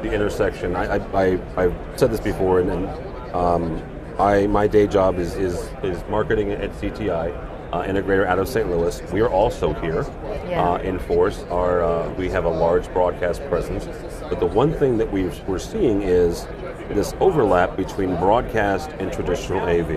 the 0.05 0.15
intersection, 0.15 0.77
I, 0.77 0.97
I, 0.97 1.23
I, 1.25 1.41
I've 1.57 1.75
said 1.97 2.11
this 2.13 2.21
before, 2.21 2.61
and, 2.61 2.71
and 2.71 3.35
um, 3.35 3.83
I, 4.19 4.47
my 4.47 4.67
day 4.67 4.87
job 4.87 5.19
is, 5.19 5.35
is, 5.35 5.55
is 5.83 6.03
marketing 6.09 6.53
at 6.53 6.71
CTI, 6.73 7.35
uh, 7.73 7.83
integrator 7.85 8.27
out 8.27 8.39
of 8.39 8.47
St. 8.47 8.69
Louis. 8.71 9.03
We 9.13 9.21
are 9.21 9.31
also 9.31 9.73
here 9.75 10.07
Yeah. 10.49 10.63
uh, 10.73 10.77
in 10.79 10.99
force. 10.99 11.43
Our, 11.51 11.83
uh, 11.83 12.11
we 12.15 12.29
have 12.31 12.45
a 12.45 12.49
large 12.51 12.87
broadcast 12.93 13.45
presence. 13.49 13.89
But 14.29 14.39
the 14.41 14.47
one 14.47 14.73
thing 14.75 14.99
that 14.99 15.11
we've, 15.11 15.37
we're 15.49 15.59
seeing 15.59 16.03
is 16.03 16.47
this 16.91 17.15
overlap 17.19 17.77
between 17.77 18.15
broadcast 18.17 18.91
and 19.01 19.11
traditional 19.13 19.61
AV 19.61 19.91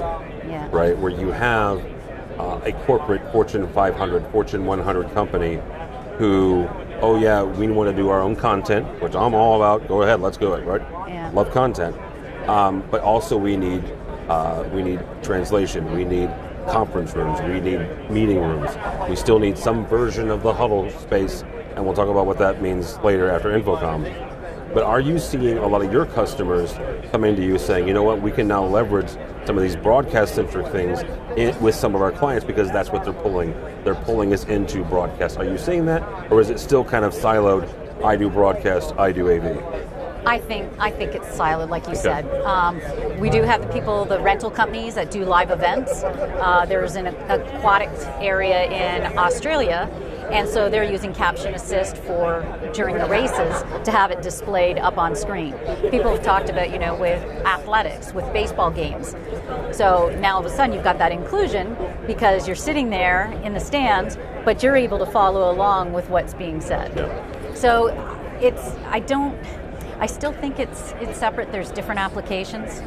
Yeah. 0.47 0.67
right? 0.71 0.97
Where 0.97 1.11
you 1.11 1.31
have 1.31 1.85
uh, 2.39 2.61
a 2.63 2.71
corporate 2.85 3.29
Fortune 3.31 3.67
500, 3.73 4.25
Fortune 4.31 4.65
100 4.65 5.13
company 5.13 5.59
who, 6.17 6.63
oh 7.01 7.19
yeah, 7.19 7.43
we 7.43 7.67
want 7.67 7.89
to 7.89 7.95
do 7.95 8.09
our 8.09 8.21
own 8.21 8.35
content, 8.35 8.85
which 9.01 9.15
I'm 9.15 9.33
all 9.33 9.55
about. 9.55 9.87
Go 9.87 10.01
ahead, 10.03 10.21
let's 10.21 10.37
do 10.37 10.53
it, 10.53 10.65
right? 10.65 10.81
Yeah. 11.09 11.31
Love 11.31 11.51
content, 11.51 11.95
um, 12.47 12.83
but 12.91 13.01
also 13.01 13.37
we 13.37 13.57
need 13.57 13.83
uh, 14.29 14.67
we 14.73 14.83
need 14.83 14.99
translation. 15.21 15.91
We 15.95 16.03
need 16.03 16.29
conference 16.69 17.13
rooms. 17.15 17.39
We 17.41 17.61
need 17.61 18.09
meeting 18.09 18.39
rooms. 18.39 18.71
We 19.09 19.15
still 19.15 19.39
need 19.39 19.57
some 19.57 19.85
version 19.85 20.29
of 20.29 20.43
the 20.43 20.53
huddle 20.53 20.89
space, 20.91 21.43
and 21.75 21.85
we'll 21.85 21.95
talk 21.95 22.09
about 22.09 22.25
what 22.25 22.37
that 22.39 22.61
means 22.61 22.97
later 22.99 23.29
after 23.29 23.49
InfoComm. 23.49 24.73
But 24.73 24.83
are 24.83 24.99
you 24.99 25.17
seeing 25.17 25.57
a 25.57 25.67
lot 25.67 25.81
of 25.81 25.91
your 25.91 26.05
customers 26.05 26.73
coming 27.11 27.35
to 27.35 27.43
you 27.43 27.57
saying, 27.57 27.87
you 27.87 27.93
know 27.93 28.03
what, 28.03 28.21
we 28.21 28.31
can 28.31 28.47
now 28.47 28.65
leverage 28.65 29.09
some 29.45 29.57
of 29.57 29.63
these 29.63 29.77
broadcast 29.77 30.35
centric 30.35 30.67
things 30.67 30.99
with 31.37 31.75
some 31.75 31.93
of 31.93 32.01
our 32.01 32.11
clients 32.11 32.43
because 32.45 32.71
that's 32.71 32.89
what 32.91 33.03
they're 33.03 33.13
pulling. 33.13 33.51
They're 33.83 33.93
pulling 33.95 34.33
us 34.33 34.43
into 34.45 34.83
broadcast. 34.83 35.37
Are 35.37 35.45
you 35.45 35.57
seeing 35.57 35.85
that, 35.85 36.31
or 36.31 36.41
is 36.41 36.49
it 36.49 36.59
still 36.59 36.83
kind 36.83 37.05
of 37.05 37.13
siloed? 37.13 37.69
I 38.03 38.15
do 38.15 38.29
broadcast, 38.29 38.93
I 38.97 39.11
do 39.11 39.29
AV. 39.29 39.63
I 40.25 40.39
think 40.39 40.69
I 40.79 40.89
think 40.91 41.13
it's 41.15 41.27
siloed, 41.37 41.69
like 41.69 41.83
you 41.85 41.91
Okay. 41.91 42.01
said. 42.01 42.25
Um, 42.43 42.81
we 43.19 43.29
do 43.29 43.43
have 43.43 43.61
the 43.61 43.67
people, 43.71 44.03
the 44.05 44.19
rental 44.19 44.49
companies 44.51 44.95
that 44.95 45.09
do 45.11 45.23
live 45.23 45.51
events. 45.51 46.03
Uh, 46.03 46.65
there's 46.67 46.95
an 46.95 47.07
aquatic 47.29 47.89
area 48.19 48.63
in 48.65 49.17
Australia, 49.17 49.87
and 50.31 50.47
so 50.47 50.69
they're 50.69 50.89
using 50.89 51.13
Caption 51.13 51.53
Assist 51.53 51.97
for 51.97 52.45
during 52.73 52.97
the 52.97 53.07
races 53.07 53.63
to 53.85 53.91
have 53.91 54.11
it 54.11 54.21
displayed 54.21 54.77
up 54.77 54.97
on 54.97 55.15
screen. 55.15 55.53
People 55.89 56.11
have 56.11 56.23
talked 56.23 56.49
about, 56.49 56.71
you 56.71 56.79
know, 56.79 56.95
with 56.95 57.21
athletics, 57.45 58.13
with 58.13 58.31
baseball 58.33 58.69
games. 58.69 59.15
So 59.71 60.15
now 60.19 60.35
all 60.35 60.39
of 60.39 60.45
a 60.45 60.49
sudden 60.49 60.73
you've 60.73 60.83
got 60.83 60.97
that 60.97 61.11
inclusion 61.11 61.77
because 62.05 62.47
you're 62.47 62.55
sitting 62.55 62.89
there 62.89 63.31
in 63.43 63.53
the 63.53 63.59
stands, 63.59 64.17
but 64.43 64.61
you're 64.61 64.75
able 64.75 64.99
to 64.99 65.05
follow 65.05 65.51
along 65.51 65.93
with 65.93 66.09
what's 66.09 66.33
being 66.33 66.61
said. 66.61 66.91
Yeah. 66.95 67.53
So 67.53 67.87
it's 68.41 68.61
I 68.87 68.99
don't 68.99 69.37
I 69.99 70.05
still 70.05 70.33
think 70.33 70.59
it's 70.59 70.93
it's 70.99 71.17
separate. 71.17 71.51
There's 71.51 71.71
different 71.71 71.99
applications. 71.99 72.81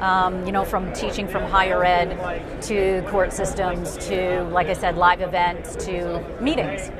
Um, 0.00 0.46
you 0.46 0.52
know, 0.52 0.64
from 0.64 0.92
teaching 0.92 1.26
from 1.26 1.42
higher 1.42 1.84
ed 1.84 2.60
to 2.62 3.02
court 3.08 3.32
systems 3.32 3.96
to, 4.06 4.44
like 4.44 4.68
I 4.68 4.72
said, 4.74 4.96
live 4.96 5.20
events 5.20 5.74
to 5.86 6.24
meetings. 6.40 6.90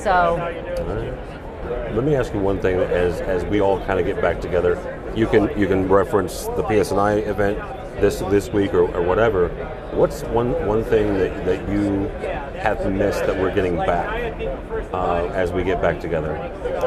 So 0.00 0.36
Let 1.92 2.04
me 2.04 2.14
ask 2.14 2.32
you 2.32 2.40
one 2.40 2.60
thing 2.60 2.78
as 2.78 3.20
as 3.22 3.44
we 3.46 3.60
all 3.60 3.80
kind 3.84 3.98
of 3.98 4.06
get 4.06 4.20
back 4.20 4.40
together. 4.40 4.78
You 5.14 5.26
can 5.26 5.58
you 5.58 5.66
can 5.66 5.88
reference 5.88 6.44
the 6.44 6.62
PSNI 6.62 7.26
event 7.26 7.58
this 8.00 8.20
this 8.20 8.48
week 8.50 8.74
or, 8.74 8.84
or 8.94 9.02
whatever. 9.02 9.48
What's 9.92 10.22
one 10.22 10.52
one 10.66 10.84
thing 10.84 11.14
that, 11.14 11.44
that 11.46 11.68
you 11.68 12.08
have 12.60 12.90
missed 12.92 13.26
that 13.26 13.36
we're 13.36 13.54
getting 13.54 13.76
back 13.76 14.34
uh, 14.92 15.26
as 15.34 15.50
we 15.52 15.64
get 15.64 15.82
back 15.82 16.00
together? 16.00 16.36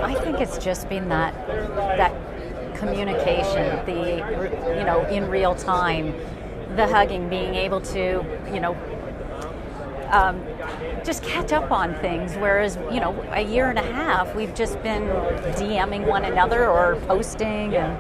I 0.01 0.15
think 0.15 0.39
it's 0.39 0.57
just 0.57 0.87
been 0.87 1.09
that 1.09 1.33
that 1.97 2.13
communication, 2.81 3.85
the 3.85 4.17
you 4.77 4.83
know 4.83 5.05
in 5.09 5.29
real 5.29 5.55
time, 5.55 6.15
the 6.75 6.87
hugging, 6.87 7.29
being 7.29 7.53
able 7.55 7.79
to 7.79 8.25
you 8.51 8.59
know 8.59 8.75
um, 10.11 10.43
just 11.05 11.23
catch 11.23 11.53
up 11.53 11.71
on 11.71 11.93
things. 11.95 12.33
Whereas 12.35 12.77
you 12.91 12.99
know 12.99 13.13
a 13.31 13.41
year 13.41 13.69
and 13.69 13.77
a 13.79 13.93
half, 13.93 14.35
we've 14.35 14.55
just 14.55 14.81
been 14.81 15.03
DMing 15.61 16.07
one 16.07 16.25
another 16.25 16.69
or 16.69 16.97
posting 17.07 17.75
and. 17.75 17.95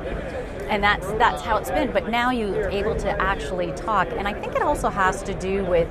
And 0.71 0.81
that's 0.81 1.05
that's 1.23 1.41
how 1.41 1.57
it's 1.57 1.69
been. 1.69 1.91
But 1.91 2.09
now 2.09 2.31
you're 2.31 2.69
able 2.69 2.95
to 2.95 3.09
actually 3.21 3.73
talk, 3.73 4.07
and 4.11 4.25
I 4.25 4.31
think 4.31 4.55
it 4.55 4.61
also 4.61 4.87
has 4.87 5.21
to 5.23 5.33
do 5.33 5.65
with 5.65 5.89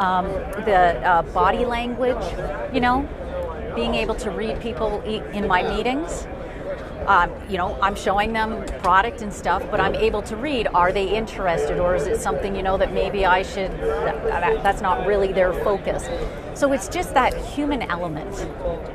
um, 0.00 0.26
the 0.66 0.98
uh, 1.06 1.22
body 1.22 1.64
language. 1.64 2.26
You 2.74 2.80
know, 2.80 3.08
being 3.76 3.94
able 3.94 4.16
to 4.16 4.32
read 4.32 4.60
people 4.60 5.00
in 5.02 5.46
my 5.46 5.62
meetings. 5.62 6.26
Um, 7.06 7.30
you 7.48 7.56
know, 7.56 7.78
I'm 7.80 7.94
showing 7.94 8.32
them 8.32 8.64
product 8.82 9.22
and 9.22 9.32
stuff, 9.32 9.62
but 9.70 9.78
I'm 9.80 9.94
able 9.94 10.22
to 10.22 10.36
read. 10.36 10.66
Are 10.74 10.90
they 10.92 11.08
interested, 11.16 11.78
or 11.78 11.94
is 11.94 12.06
it 12.08 12.18
something 12.20 12.56
you 12.56 12.62
know 12.62 12.76
that 12.78 12.92
maybe 12.92 13.24
I 13.24 13.42
should? 13.42 13.70
That, 13.80 14.24
that- 14.24 14.62
that's 14.62 14.80
not 14.80 15.06
really 15.06 15.32
their 15.32 15.52
focus. 15.52 16.08
So 16.58 16.72
it's 16.72 16.88
just 16.88 17.14
that 17.14 17.34
human 17.36 17.82
element. 17.82 18.34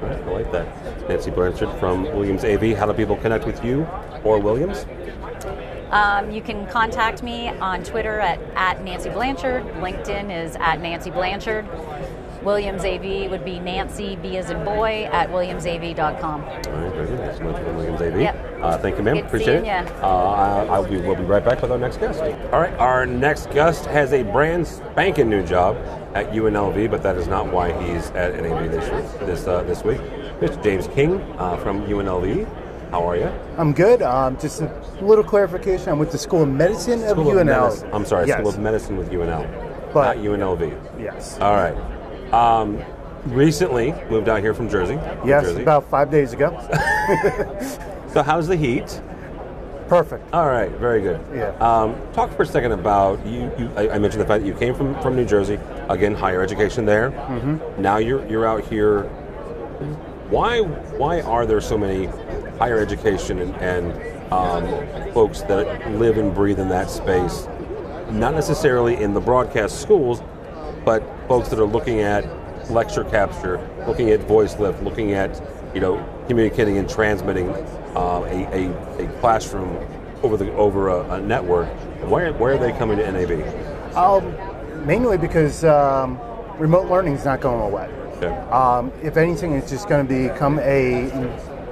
Right, 0.01 0.19
I 0.19 0.31
like 0.31 0.51
that. 0.51 1.07
Nancy 1.07 1.31
Blanchard 1.31 1.69
from 1.79 2.03
Williams 2.03 2.43
AV. 2.43 2.75
How 2.77 2.85
do 2.85 2.93
people 2.93 3.15
connect 3.15 3.45
with 3.45 3.63
you 3.63 3.87
or 4.23 4.39
Williams? 4.39 4.85
Um, 5.91 6.31
you 6.31 6.41
can 6.41 6.65
contact 6.67 7.21
me 7.21 7.49
on 7.49 7.83
Twitter 7.83 8.19
at, 8.19 8.39
at 8.55 8.83
Nancy 8.83 9.09
Blanchard. 9.09 9.63
LinkedIn 9.75 10.31
is 10.45 10.55
at 10.57 10.79
Nancy 10.81 11.09
Blanchard. 11.11 11.65
Williams 12.43 12.83
AV 12.83 13.29
would 13.29 13.45
be 13.45 13.59
Nancy 13.59 14.15
B 14.15 14.37
as 14.37 14.49
in 14.49 14.63
boy 14.63 15.07
at 15.11 15.29
williamsav.com. 15.29 16.43
All 16.43 16.49
right, 16.49 16.63
very 16.93 17.07
good. 17.07 17.19
Thanks 17.19 17.37
so 17.37 17.43
much 17.43 17.61
for 17.63 17.73
Williams 17.73 18.01
AV. 18.01 18.19
Yep. 18.19 18.59
Uh, 18.61 18.77
thank 18.77 18.97
you, 18.97 19.03
ma'am. 19.03 19.15
Good 19.15 19.25
Appreciate 19.25 19.63
it. 19.63 19.91
Uh, 20.01 20.07
I, 20.07 20.65
I'll 20.65 20.87
be, 20.87 20.97
we'll 20.97 21.15
be 21.15 21.23
right 21.23 21.43
back 21.43 21.61
with 21.61 21.71
our 21.71 21.77
next 21.77 21.97
guest. 21.97 22.21
All 22.21 22.59
right, 22.59 22.73
our 22.75 23.05
next 23.05 23.51
guest 23.51 23.85
has 23.85 24.13
a 24.13 24.23
brand 24.23 24.67
spanking 24.67 25.29
new 25.29 25.45
job 25.45 25.77
at 26.15 26.31
UNLV, 26.31 26.89
but 26.89 27.03
that 27.03 27.15
is 27.15 27.27
not 27.27 27.51
why 27.51 27.71
he's 27.83 28.09
at 28.11 28.33
NAB 28.41 28.69
this 28.71 29.11
this 29.21 29.47
uh, 29.47 29.63
this 29.63 29.83
week. 29.83 29.99
Mr. 30.39 30.61
James 30.63 30.87
King 30.87 31.21
uh, 31.37 31.57
from 31.57 31.85
UNLV. 31.85 32.47
How 32.89 33.07
are 33.07 33.15
you? 33.15 33.31
I'm 33.57 33.71
good. 33.71 34.01
Um, 34.01 34.37
just 34.37 34.61
a 34.61 34.81
little 35.01 35.23
clarification. 35.23 35.89
I'm 35.89 35.99
with 35.99 36.11
the 36.11 36.17
School 36.17 36.43
of 36.43 36.49
Medicine 36.49 37.01
of 37.03 37.11
School 37.11 37.29
of 37.37 37.37
UNL. 37.37 37.45
Medicine- 37.69 37.89
I'm 37.93 38.05
sorry, 38.05 38.27
Yes. 38.27 38.39
School 38.39 38.49
of 38.49 38.59
Medicine 38.59 38.97
with 38.97 39.09
UNL, 39.11 39.47
But- 39.93 40.17
not 40.17 40.25
UNLV. 40.25 40.73
Yes. 40.99 41.39
All 41.39 41.55
right. 41.55 41.75
Um, 42.33 42.83
recently 43.25 43.93
moved 44.09 44.29
out 44.29 44.41
here 44.41 44.53
from 44.53 44.69
Jersey. 44.69 44.95
New 44.95 45.01
yes, 45.25 45.43
Jersey. 45.43 45.61
about 45.61 45.89
five 45.89 46.09
days 46.09 46.33
ago. 46.33 46.57
So 48.11 48.21
how's 48.21 48.45
the 48.45 48.57
heat? 48.57 49.01
Perfect. 49.87 50.33
All 50.33 50.47
right, 50.47 50.69
very 50.71 51.01
good. 51.01 51.21
Yeah. 51.33 51.51
Um, 51.59 51.95
talk 52.11 52.35
for 52.35 52.43
a 52.43 52.45
second 52.45 52.73
about 52.73 53.25
you. 53.25 53.49
you 53.57 53.71
I, 53.77 53.91
I 53.91 53.99
mentioned 53.99 54.21
the 54.21 54.25
fact 54.25 54.43
that 54.43 54.47
you 54.47 54.53
came 54.53 54.75
from, 54.75 55.01
from 55.01 55.15
New 55.15 55.25
Jersey. 55.25 55.57
Again, 55.87 56.13
higher 56.13 56.41
education 56.41 56.85
there. 56.85 57.11
Mm-hmm. 57.11 57.81
Now 57.81 57.97
you're 57.97 58.25
you're 58.27 58.45
out 58.45 58.65
here. 58.65 59.03
Why 60.29 60.59
why 60.59 61.21
are 61.21 61.45
there 61.45 61.61
so 61.61 61.77
many 61.77 62.07
higher 62.57 62.79
education 62.79 63.39
and, 63.39 63.55
and 63.55 64.33
um, 64.33 65.13
folks 65.13 65.41
that 65.43 65.89
live 65.91 66.17
and 66.17 66.35
breathe 66.35 66.59
in 66.59 66.67
that 66.67 66.89
space? 66.89 67.47
Not 68.09 68.33
necessarily 68.33 68.97
in 68.97 69.13
the 69.13 69.21
broadcast 69.21 69.81
schools, 69.81 70.21
but 70.85 71.03
folks 71.27 71.49
that 71.49 71.59
are 71.59 71.65
looking 71.65 72.01
at 72.01 72.25
lecture 72.69 73.03
capture, 73.03 73.59
looking 73.87 74.09
at 74.11 74.21
voice 74.21 74.57
lift, 74.59 74.81
looking 74.83 75.13
at 75.13 75.41
you 75.73 75.81
know 75.81 76.03
communicating 76.27 76.77
and 76.77 76.89
transmitting 76.89 77.49
uh, 77.49 78.23
a, 78.25 78.67
a, 78.67 79.05
a 79.05 79.19
classroom 79.19 79.77
over 80.23 80.37
the 80.37 80.51
over 80.53 80.89
a, 80.89 81.13
a 81.13 81.21
network. 81.21 81.67
Where 82.09 82.33
where 82.33 82.55
are 82.55 82.57
they 82.57 82.71
coming 82.73 82.97
to 82.97 83.11
NAB? 83.11 83.95
Um, 83.95 84.85
mainly 84.85 85.17
because 85.17 85.63
um, 85.63 86.19
remote 86.57 86.89
learning 86.89 87.13
is 87.13 87.25
not 87.25 87.41
going 87.41 87.61
away. 87.61 87.89
Okay. 88.17 88.27
Um, 88.49 88.91
if 89.01 89.17
anything, 89.17 89.53
it's 89.53 89.69
just 89.69 89.89
going 89.89 90.07
to 90.07 90.29
become 90.29 90.59
a 90.59 91.09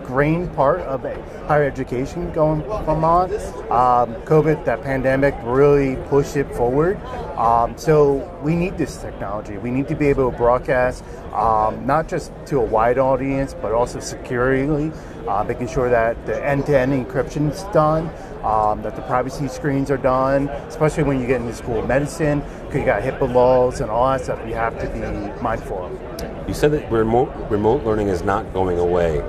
ingrained 0.09 0.51
part 0.55 0.79
of 0.81 1.03
higher 1.47 1.63
education 1.63 2.31
going 2.33 2.63
from 2.63 3.03
on. 3.03 3.31
Um, 3.31 4.15
COVID, 4.25 4.65
that 4.65 4.81
pandemic, 4.81 5.35
really 5.43 5.97
pushed 6.07 6.35
it 6.35 6.51
forward. 6.55 6.99
Um, 7.37 7.77
so 7.77 8.27
we 8.43 8.55
need 8.55 8.77
this 8.77 8.97
technology. 8.97 9.57
We 9.57 9.69
need 9.69 9.87
to 9.87 9.95
be 9.95 10.07
able 10.07 10.31
to 10.31 10.37
broadcast 10.37 11.03
um, 11.33 11.85
not 11.85 12.07
just 12.07 12.31
to 12.47 12.57
a 12.57 12.65
wide 12.65 12.97
audience, 12.97 13.53
but 13.53 13.71
also 13.71 13.99
securely, 13.99 14.91
uh, 15.27 15.43
making 15.43 15.67
sure 15.67 15.89
that 15.91 16.25
the 16.25 16.43
end-to-end 16.43 16.91
encryption 16.91 17.51
is 17.51 17.63
done, 17.71 18.09
um, 18.43 18.81
that 18.81 18.95
the 18.95 19.03
privacy 19.03 19.47
screens 19.47 19.91
are 19.91 19.97
done, 19.97 20.49
especially 20.67 21.03
when 21.03 21.21
you 21.21 21.27
get 21.27 21.39
into 21.39 21.53
school 21.53 21.79
of 21.79 21.87
medicine, 21.87 22.41
because 22.65 22.79
you 22.79 22.85
got 22.85 23.03
HIPAA 23.03 23.31
laws 23.31 23.79
and 23.79 23.91
all 23.91 24.09
that 24.11 24.21
stuff 24.21 24.39
you 24.47 24.55
have 24.55 24.77
to 24.79 24.89
be 24.89 25.41
mindful 25.41 25.85
of. 25.85 26.47
You 26.47 26.55
said 26.55 26.71
that 26.71 26.91
remote 26.91 27.31
remote 27.51 27.83
learning 27.83 28.07
is 28.07 28.23
not 28.23 28.51
going 28.53 28.79
away. 28.79 29.21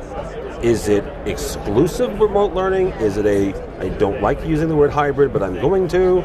Is 0.63 0.89
it 0.89 1.05
exclusive 1.27 2.21
remote 2.21 2.53
learning? 2.53 2.89
Is 3.01 3.17
it 3.17 3.25
a 3.25 3.55
I 3.81 3.89
don't 3.97 4.21
like 4.21 4.45
using 4.45 4.69
the 4.69 4.77
word 4.77 4.91
hybrid, 4.91 5.33
but 5.33 5.43
I'm 5.43 5.55
going 5.55 5.89
to? 5.89 6.19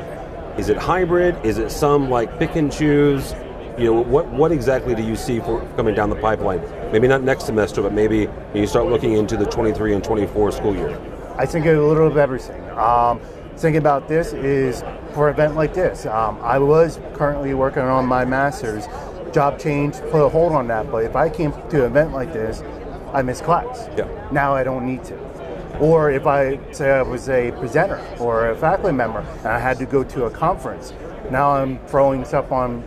Is 0.57 0.67
it 0.67 0.75
hybrid? 0.75 1.37
Is 1.45 1.57
it 1.57 1.71
some 1.71 2.09
like 2.09 2.37
pick 2.37 2.57
and 2.57 2.69
choose? 2.69 3.33
You 3.77 3.85
know, 3.85 4.01
what 4.01 4.27
what 4.27 4.51
exactly 4.51 4.93
do 4.93 5.03
you 5.03 5.15
see 5.15 5.39
for 5.39 5.65
coming 5.77 5.95
down 5.95 6.09
the 6.09 6.17
pipeline? 6.17 6.59
Maybe 6.91 7.07
not 7.07 7.23
next 7.23 7.45
semester, 7.45 7.81
but 7.81 7.93
maybe 7.93 8.27
you 8.53 8.67
start 8.67 8.87
looking 8.87 9.13
into 9.13 9.37
the 9.37 9.45
23 9.45 9.93
and 9.93 10.03
24 10.03 10.51
school 10.51 10.75
year. 10.75 10.99
I 11.37 11.45
think 11.45 11.65
a 11.65 11.71
little 11.71 12.07
of 12.07 12.17
everything. 12.17 12.61
Um, 12.71 13.21
thinking 13.55 13.77
about 13.77 14.09
this 14.09 14.33
is 14.33 14.81
for 15.13 15.29
an 15.29 15.35
event 15.35 15.55
like 15.55 15.73
this. 15.73 16.05
Um, 16.05 16.37
I 16.41 16.59
was 16.59 16.99
currently 17.13 17.53
working 17.53 17.83
on 17.83 18.05
my 18.05 18.25
master's. 18.25 18.85
Job 19.31 19.59
change 19.59 19.95
put 20.11 20.25
a 20.25 20.29
hold 20.29 20.51
on 20.51 20.67
that, 20.67 20.91
but 20.91 21.05
if 21.05 21.15
I 21.15 21.29
came 21.29 21.51
to 21.51 21.85
an 21.85 21.91
event 21.91 22.11
like 22.11 22.33
this, 22.33 22.61
I 23.15 23.21
miss 23.21 23.39
class. 23.39 23.87
Yeah. 23.97 24.09
Now 24.33 24.53
I 24.53 24.65
don't 24.65 24.85
need 24.85 25.05
to. 25.05 25.15
Or 25.79 26.11
if 26.11 26.27
I 26.27 26.59
say 26.73 26.91
I 26.91 27.01
was 27.01 27.29
a 27.29 27.51
presenter 27.53 28.05
or 28.19 28.49
a 28.49 28.57
faculty 28.57 28.93
member 28.93 29.19
and 29.19 29.47
I 29.47 29.57
had 29.57 29.77
to 29.79 29.85
go 29.85 30.03
to 30.03 30.25
a 30.25 30.29
conference, 30.29 30.91
now 31.31 31.51
I'm 31.51 31.79
throwing 31.87 32.25
stuff 32.25 32.51
on 32.51 32.83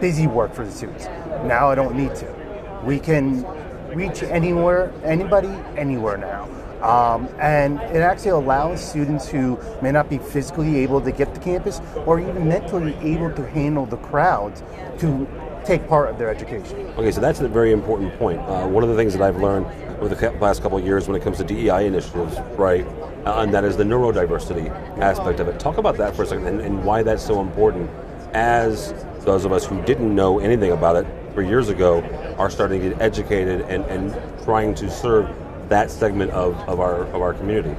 busy 0.00 0.28
work 0.28 0.54
for 0.54 0.64
the 0.64 0.70
students. 0.70 1.06
Now 1.44 1.68
I 1.68 1.74
don't 1.74 1.96
need 1.96 2.14
to. 2.14 2.80
We 2.84 3.00
can 3.00 3.44
reach 3.88 4.22
anywhere, 4.22 4.92
anybody, 5.02 5.52
anywhere 5.76 6.16
now. 6.16 6.44
Um, 6.80 7.28
and 7.40 7.80
it 7.80 8.02
actually 8.02 8.30
allows 8.30 8.86
students 8.88 9.28
who 9.28 9.58
may 9.82 9.90
not 9.90 10.08
be 10.08 10.18
physically 10.18 10.78
able 10.78 11.00
to 11.00 11.10
get 11.10 11.34
to 11.34 11.40
campus 11.40 11.80
or 12.04 12.20
even 12.20 12.48
mentally 12.48 12.94
able 13.02 13.32
to 13.32 13.48
handle 13.48 13.86
the 13.86 13.96
crowds 13.96 14.62
to 15.00 15.26
take 15.66 15.86
part 15.88 16.08
of 16.08 16.18
their 16.18 16.30
education. 16.30 16.78
Okay, 16.96 17.10
so 17.10 17.20
that's 17.20 17.40
a 17.40 17.48
very 17.48 17.72
important 17.72 18.16
point. 18.18 18.38
Uh, 18.40 18.66
one 18.66 18.82
of 18.82 18.88
the 18.88 18.96
things 18.96 19.12
that 19.12 19.22
I've 19.22 19.40
learned 19.40 19.66
over 20.00 20.14
the 20.14 20.30
last 20.40 20.62
couple 20.62 20.78
of 20.78 20.84
years 20.84 21.08
when 21.08 21.16
it 21.20 21.24
comes 21.24 21.38
to 21.38 21.44
DEI 21.44 21.86
initiatives, 21.86 22.38
right, 22.56 22.86
uh, 23.26 23.40
and 23.40 23.52
that 23.52 23.64
is 23.64 23.76
the 23.76 23.84
neurodiversity 23.84 24.70
aspect 24.98 25.40
of 25.40 25.48
it. 25.48 25.58
Talk 25.58 25.78
about 25.78 25.96
that 25.96 26.14
for 26.14 26.22
a 26.22 26.26
second 26.26 26.46
and, 26.46 26.60
and 26.60 26.84
why 26.84 27.02
that's 27.02 27.24
so 27.24 27.40
important 27.40 27.90
as 28.32 28.94
those 29.24 29.44
of 29.44 29.52
us 29.52 29.66
who 29.66 29.82
didn't 29.82 30.14
know 30.14 30.38
anything 30.38 30.72
about 30.72 30.96
it 30.96 31.06
three 31.34 31.48
years 31.48 31.68
ago 31.68 32.02
are 32.38 32.48
starting 32.48 32.80
to 32.80 32.90
get 32.90 33.00
educated 33.00 33.62
and, 33.62 33.84
and 33.86 34.14
trying 34.44 34.74
to 34.74 34.90
serve 34.90 35.28
that 35.68 35.90
segment 35.90 36.30
of, 36.30 36.56
of, 36.68 36.78
our, 36.78 37.06
of 37.06 37.20
our 37.20 37.34
community. 37.34 37.74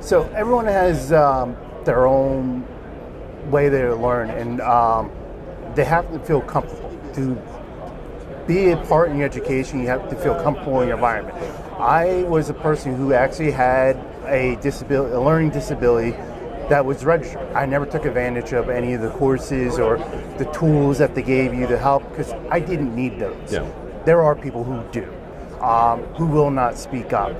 So 0.00 0.24
everyone 0.34 0.66
has 0.66 1.12
um, 1.12 1.56
their 1.84 2.06
own 2.06 2.66
way 3.50 3.68
they 3.68 3.86
learn, 3.86 4.30
and 4.30 4.60
um, 4.60 5.10
they 5.74 5.84
have 5.84 6.10
to 6.12 6.18
feel 6.20 6.40
comfortable. 6.40 6.87
To 7.18 7.36
be 8.46 8.70
a 8.70 8.76
part 8.76 9.10
in 9.10 9.16
your 9.16 9.26
education, 9.26 9.80
you 9.80 9.88
have 9.88 10.08
to 10.08 10.14
feel 10.14 10.40
comfortable 10.40 10.82
in 10.82 10.86
your 10.86 10.98
environment. 10.98 11.36
I 11.80 12.22
was 12.22 12.48
a 12.48 12.54
person 12.54 12.94
who 12.94 13.12
actually 13.12 13.50
had 13.50 13.96
a 14.26 14.54
disability, 14.62 15.14
a 15.16 15.20
learning 15.20 15.50
disability 15.50 16.12
that 16.68 16.84
was 16.84 17.04
registered. 17.04 17.40
I 17.56 17.66
never 17.66 17.86
took 17.86 18.04
advantage 18.04 18.52
of 18.52 18.68
any 18.68 18.92
of 18.92 19.00
the 19.00 19.10
courses 19.10 19.80
or 19.80 19.98
the 20.38 20.48
tools 20.54 20.98
that 20.98 21.16
they 21.16 21.22
gave 21.22 21.52
you 21.52 21.66
to 21.66 21.76
help 21.76 22.08
because 22.08 22.32
I 22.52 22.60
didn't 22.60 22.94
need 22.94 23.18
those. 23.18 23.52
Yeah. 23.52 23.68
There 24.04 24.22
are 24.22 24.36
people 24.36 24.62
who 24.62 24.84
do, 24.92 25.12
um, 25.60 26.02
who 26.14 26.26
will 26.26 26.52
not 26.52 26.78
speak 26.78 27.12
up. 27.12 27.34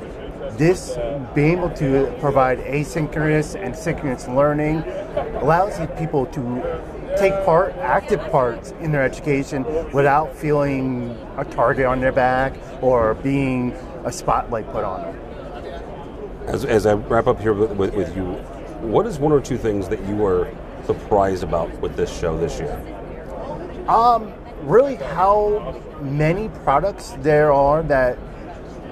This 0.58 0.98
being 1.36 1.58
able 1.58 1.70
to 1.76 2.12
provide 2.18 2.58
asynchronous 2.58 3.54
and 3.54 3.76
synchronous 3.76 4.26
learning 4.26 4.82
allows 5.36 5.78
people 5.98 6.26
to 6.26 6.40
take 7.18 7.44
part, 7.44 7.74
active 7.76 8.20
parts 8.30 8.72
in 8.80 8.92
their 8.92 9.02
education 9.02 9.64
without 9.92 10.34
feeling 10.36 11.10
a 11.36 11.44
target 11.44 11.86
on 11.86 12.00
their 12.00 12.12
back 12.12 12.54
or 12.82 13.14
being 13.14 13.72
a 14.04 14.12
spotlight 14.12 14.70
put 14.70 14.84
on 14.84 15.02
them. 15.02 15.16
As, 16.46 16.64
as 16.64 16.86
I 16.86 16.94
wrap 16.94 17.26
up 17.26 17.40
here 17.40 17.52
with, 17.52 17.72
with, 17.72 17.94
with 17.94 18.16
you, 18.16 18.24
what 18.80 19.06
is 19.06 19.18
one 19.18 19.32
or 19.32 19.40
two 19.40 19.58
things 19.58 19.88
that 19.88 20.02
you 20.06 20.16
were 20.16 20.50
surprised 20.86 21.42
about 21.42 21.70
with 21.80 21.96
this 21.96 22.16
show 22.16 22.38
this 22.38 22.58
year? 22.58 22.76
Um, 23.88 24.32
really, 24.62 24.96
how 24.96 25.82
many 26.00 26.48
products 26.48 27.14
there 27.20 27.52
are 27.52 27.82
that 27.84 28.18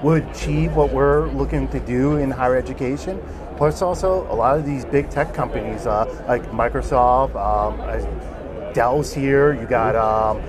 would 0.03 0.23
achieve 0.25 0.75
what 0.75 0.91
we're 0.91 1.29
looking 1.31 1.67
to 1.69 1.79
do 1.79 2.17
in 2.17 2.29
higher 2.29 2.55
education. 2.55 3.21
Plus, 3.57 3.81
also 3.81 4.31
a 4.31 4.35
lot 4.35 4.57
of 4.57 4.65
these 4.65 4.85
big 4.85 5.09
tech 5.09 5.33
companies 5.33 5.87
uh, 5.87 6.05
like 6.27 6.43
Microsoft, 6.51 7.35
um, 7.35 8.73
Dell's 8.73 9.13
here. 9.13 9.53
You 9.53 9.65
got 9.65 9.95
um, 9.95 10.43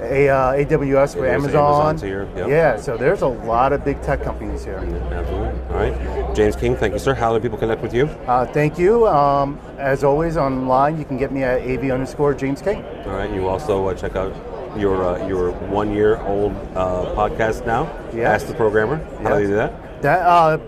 a, 0.00 0.28
uh, 0.28 0.52
AWS 0.54 1.14
for 1.14 1.26
Amazon. 1.26 1.98
Here, 1.98 2.28
yep. 2.36 2.48
Yeah, 2.48 2.76
so 2.76 2.96
there's 2.96 3.22
a 3.22 3.26
lot 3.26 3.72
of 3.72 3.84
big 3.84 4.00
tech 4.02 4.22
companies 4.22 4.64
here. 4.64 4.78
Absolutely. 4.78 5.60
All 5.68 5.76
right. 5.76 6.34
James 6.34 6.56
King, 6.56 6.76
thank 6.76 6.92
you, 6.92 6.98
sir. 6.98 7.14
How 7.14 7.32
do 7.32 7.40
people 7.40 7.58
connect 7.58 7.82
with 7.82 7.94
you? 7.94 8.06
Uh, 8.26 8.46
thank 8.46 8.78
you. 8.78 9.06
Um, 9.06 9.58
as 9.78 10.02
always, 10.04 10.36
online 10.36 10.98
you 10.98 11.04
can 11.04 11.16
get 11.16 11.32
me 11.32 11.42
at 11.44 11.60
av 11.62 11.90
underscore 11.90 12.34
James 12.34 12.62
King. 12.62 12.84
All 13.06 13.12
right. 13.12 13.32
You 13.32 13.48
also 13.48 13.88
uh, 13.88 13.94
check 13.94 14.16
out 14.16 14.34
your 14.76 15.04
uh, 15.04 15.26
your 15.26 15.52
one 15.68 15.92
year 15.92 16.20
old 16.22 16.52
uh, 16.74 17.14
podcast 17.14 17.66
now. 17.66 17.84
Yeah. 18.14 18.32
Ask 18.32 18.46
the 18.46 18.54
programmer. 18.54 18.96
How 19.22 19.36
do 19.36 19.42
you 19.42 19.48
do 19.48 19.56
that? 19.56 20.02
That 20.02 20.20
uh, 20.20 20.58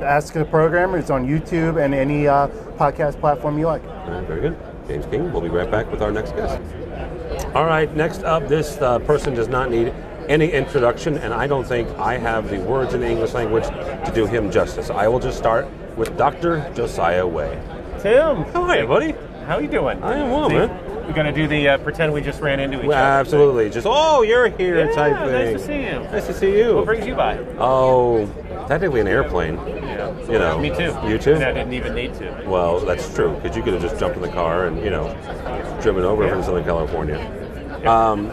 Ask 0.00 0.32
the 0.34 0.44
Programmer 0.44 0.98
is 0.98 1.10
on 1.10 1.26
YouTube 1.26 1.82
and 1.82 1.92
any 1.94 2.26
uh, 2.28 2.48
podcast 2.78 3.18
platform 3.20 3.58
you 3.58 3.66
like. 3.66 3.84
All 3.84 4.10
right, 4.10 4.24
very 4.26 4.40
good. 4.40 4.58
James 4.86 5.06
King. 5.06 5.32
We'll 5.32 5.42
be 5.42 5.48
right 5.48 5.70
back 5.70 5.90
with 5.90 6.00
our 6.02 6.10
next 6.12 6.32
guest. 6.32 6.60
All 7.54 7.66
right. 7.66 7.94
Next 7.94 8.22
up, 8.22 8.48
this 8.48 8.76
uh, 8.78 8.98
person 9.00 9.34
does 9.34 9.48
not 9.48 9.70
need 9.70 9.88
any 10.28 10.50
introduction, 10.52 11.18
and 11.18 11.34
I 11.34 11.46
don't 11.46 11.64
think 11.66 11.88
I 11.98 12.16
have 12.18 12.48
the 12.50 12.58
words 12.60 12.94
in 12.94 13.00
the 13.00 13.08
English 13.08 13.32
language 13.34 13.64
to 13.64 14.12
do 14.14 14.26
him 14.26 14.50
justice. 14.50 14.88
I 14.90 15.08
will 15.08 15.18
just 15.20 15.36
start 15.38 15.66
with 15.96 16.16
Dr. 16.16 16.70
Josiah 16.74 17.26
Way. 17.26 17.60
Tim, 18.00 18.44
Hi, 18.52 18.84
buddy. 18.86 19.12
how 19.46 19.56
are 19.56 19.62
you 19.62 19.68
doing? 19.68 20.02
I 20.02 20.18
am 20.18 20.30
well, 20.30 20.48
See, 20.48 20.54
man. 20.56 20.84
We're 21.06 21.14
gonna 21.14 21.32
do 21.32 21.48
the 21.48 21.70
uh, 21.70 21.78
pretend 21.78 22.12
we 22.12 22.20
just 22.20 22.40
ran 22.42 22.60
into 22.60 22.80
each 22.80 22.86
Well, 22.86 22.98
other. 22.98 23.20
absolutely. 23.20 23.70
Just 23.70 23.86
oh, 23.90 24.20
you're 24.22 24.48
here 24.48 24.84
Yeah, 24.86 24.92
type 24.94 25.12
nice 25.14 25.54
to 25.54 25.66
see 25.66 25.82
you. 25.82 25.92
Nice 26.00 26.26
to 26.26 26.34
see 26.34 26.58
you. 26.58 26.76
What 26.76 26.84
brings 26.84 27.06
you 27.06 27.14
by? 27.14 27.38
Oh, 27.58 28.26
technically 28.68 29.00
an 29.00 29.08
airplane. 29.08 29.56
Yeah. 30.28 30.32
You 30.32 30.38
know. 30.38 30.58
Me 30.58 30.68
too. 30.70 31.08
You 31.08 31.18
too. 31.18 31.34
And 31.34 31.44
I 31.44 31.52
didn't 31.52 31.72
even 31.72 31.94
need 31.94 32.14
to. 32.14 32.44
Well, 32.46 32.80
that's 32.80 33.12
true 33.14 33.34
because 33.40 33.56
you 33.56 33.62
could 33.62 33.72
have 33.74 33.82
just 33.82 33.98
jumped 33.98 34.16
in 34.16 34.22
the 34.22 34.28
car 34.28 34.66
and 34.66 34.78
you 34.84 34.90
know 34.90 35.08
driven 35.82 36.04
over 36.04 36.28
from 36.28 36.42
Southern 36.42 36.64
California. 36.64 37.18
Um, 37.86 38.30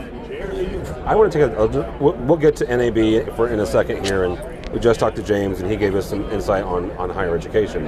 I 1.06 1.16
want 1.16 1.32
to 1.32 1.40
take 1.40 1.52
a. 1.52 1.58
I'll 1.58 1.68
ju- 1.68 1.86
We'll 2.00 2.14
we'll 2.14 2.38
get 2.38 2.56
to 2.58 2.66
NAB 2.78 3.36
for 3.36 3.48
in 3.50 3.60
a 3.60 3.66
second 3.66 4.06
here, 4.06 4.26
and 4.26 4.70
we 4.74 4.80
just 4.80 5.00
talked 5.00 5.16
to 5.18 5.24
James, 5.24 5.62
and 5.62 5.70
he 5.70 5.78
gave 5.78 5.96
us 5.96 6.10
some 6.10 6.30
insight 6.32 6.64
on 6.64 6.92
on 6.92 7.10
higher 7.10 7.36
education. 7.36 7.88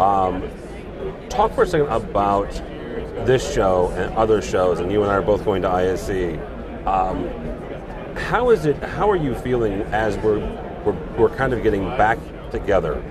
Um, 0.00 0.48
talk 1.28 1.54
for 1.54 1.62
a 1.62 1.66
second 1.66 1.88
about 1.88 2.50
this 3.26 3.52
show 3.52 3.88
and 3.96 4.14
other 4.16 4.40
shows, 4.42 4.80
and 4.80 4.90
you 4.90 5.02
and 5.02 5.10
I 5.10 5.14
are 5.16 5.22
both 5.22 5.44
going 5.44 5.62
to 5.62 5.68
ISE. 5.68 6.38
Um, 6.86 7.28
how 8.16 8.50
is 8.50 8.66
it? 8.66 8.76
How 8.82 9.10
are 9.10 9.16
you 9.16 9.34
feeling 9.34 9.82
as 9.92 10.16
we're 10.18 10.38
we're, 10.84 10.96
we're 11.16 11.36
kind 11.36 11.52
of 11.52 11.62
getting 11.62 11.84
back 11.96 12.18
together 12.50 13.02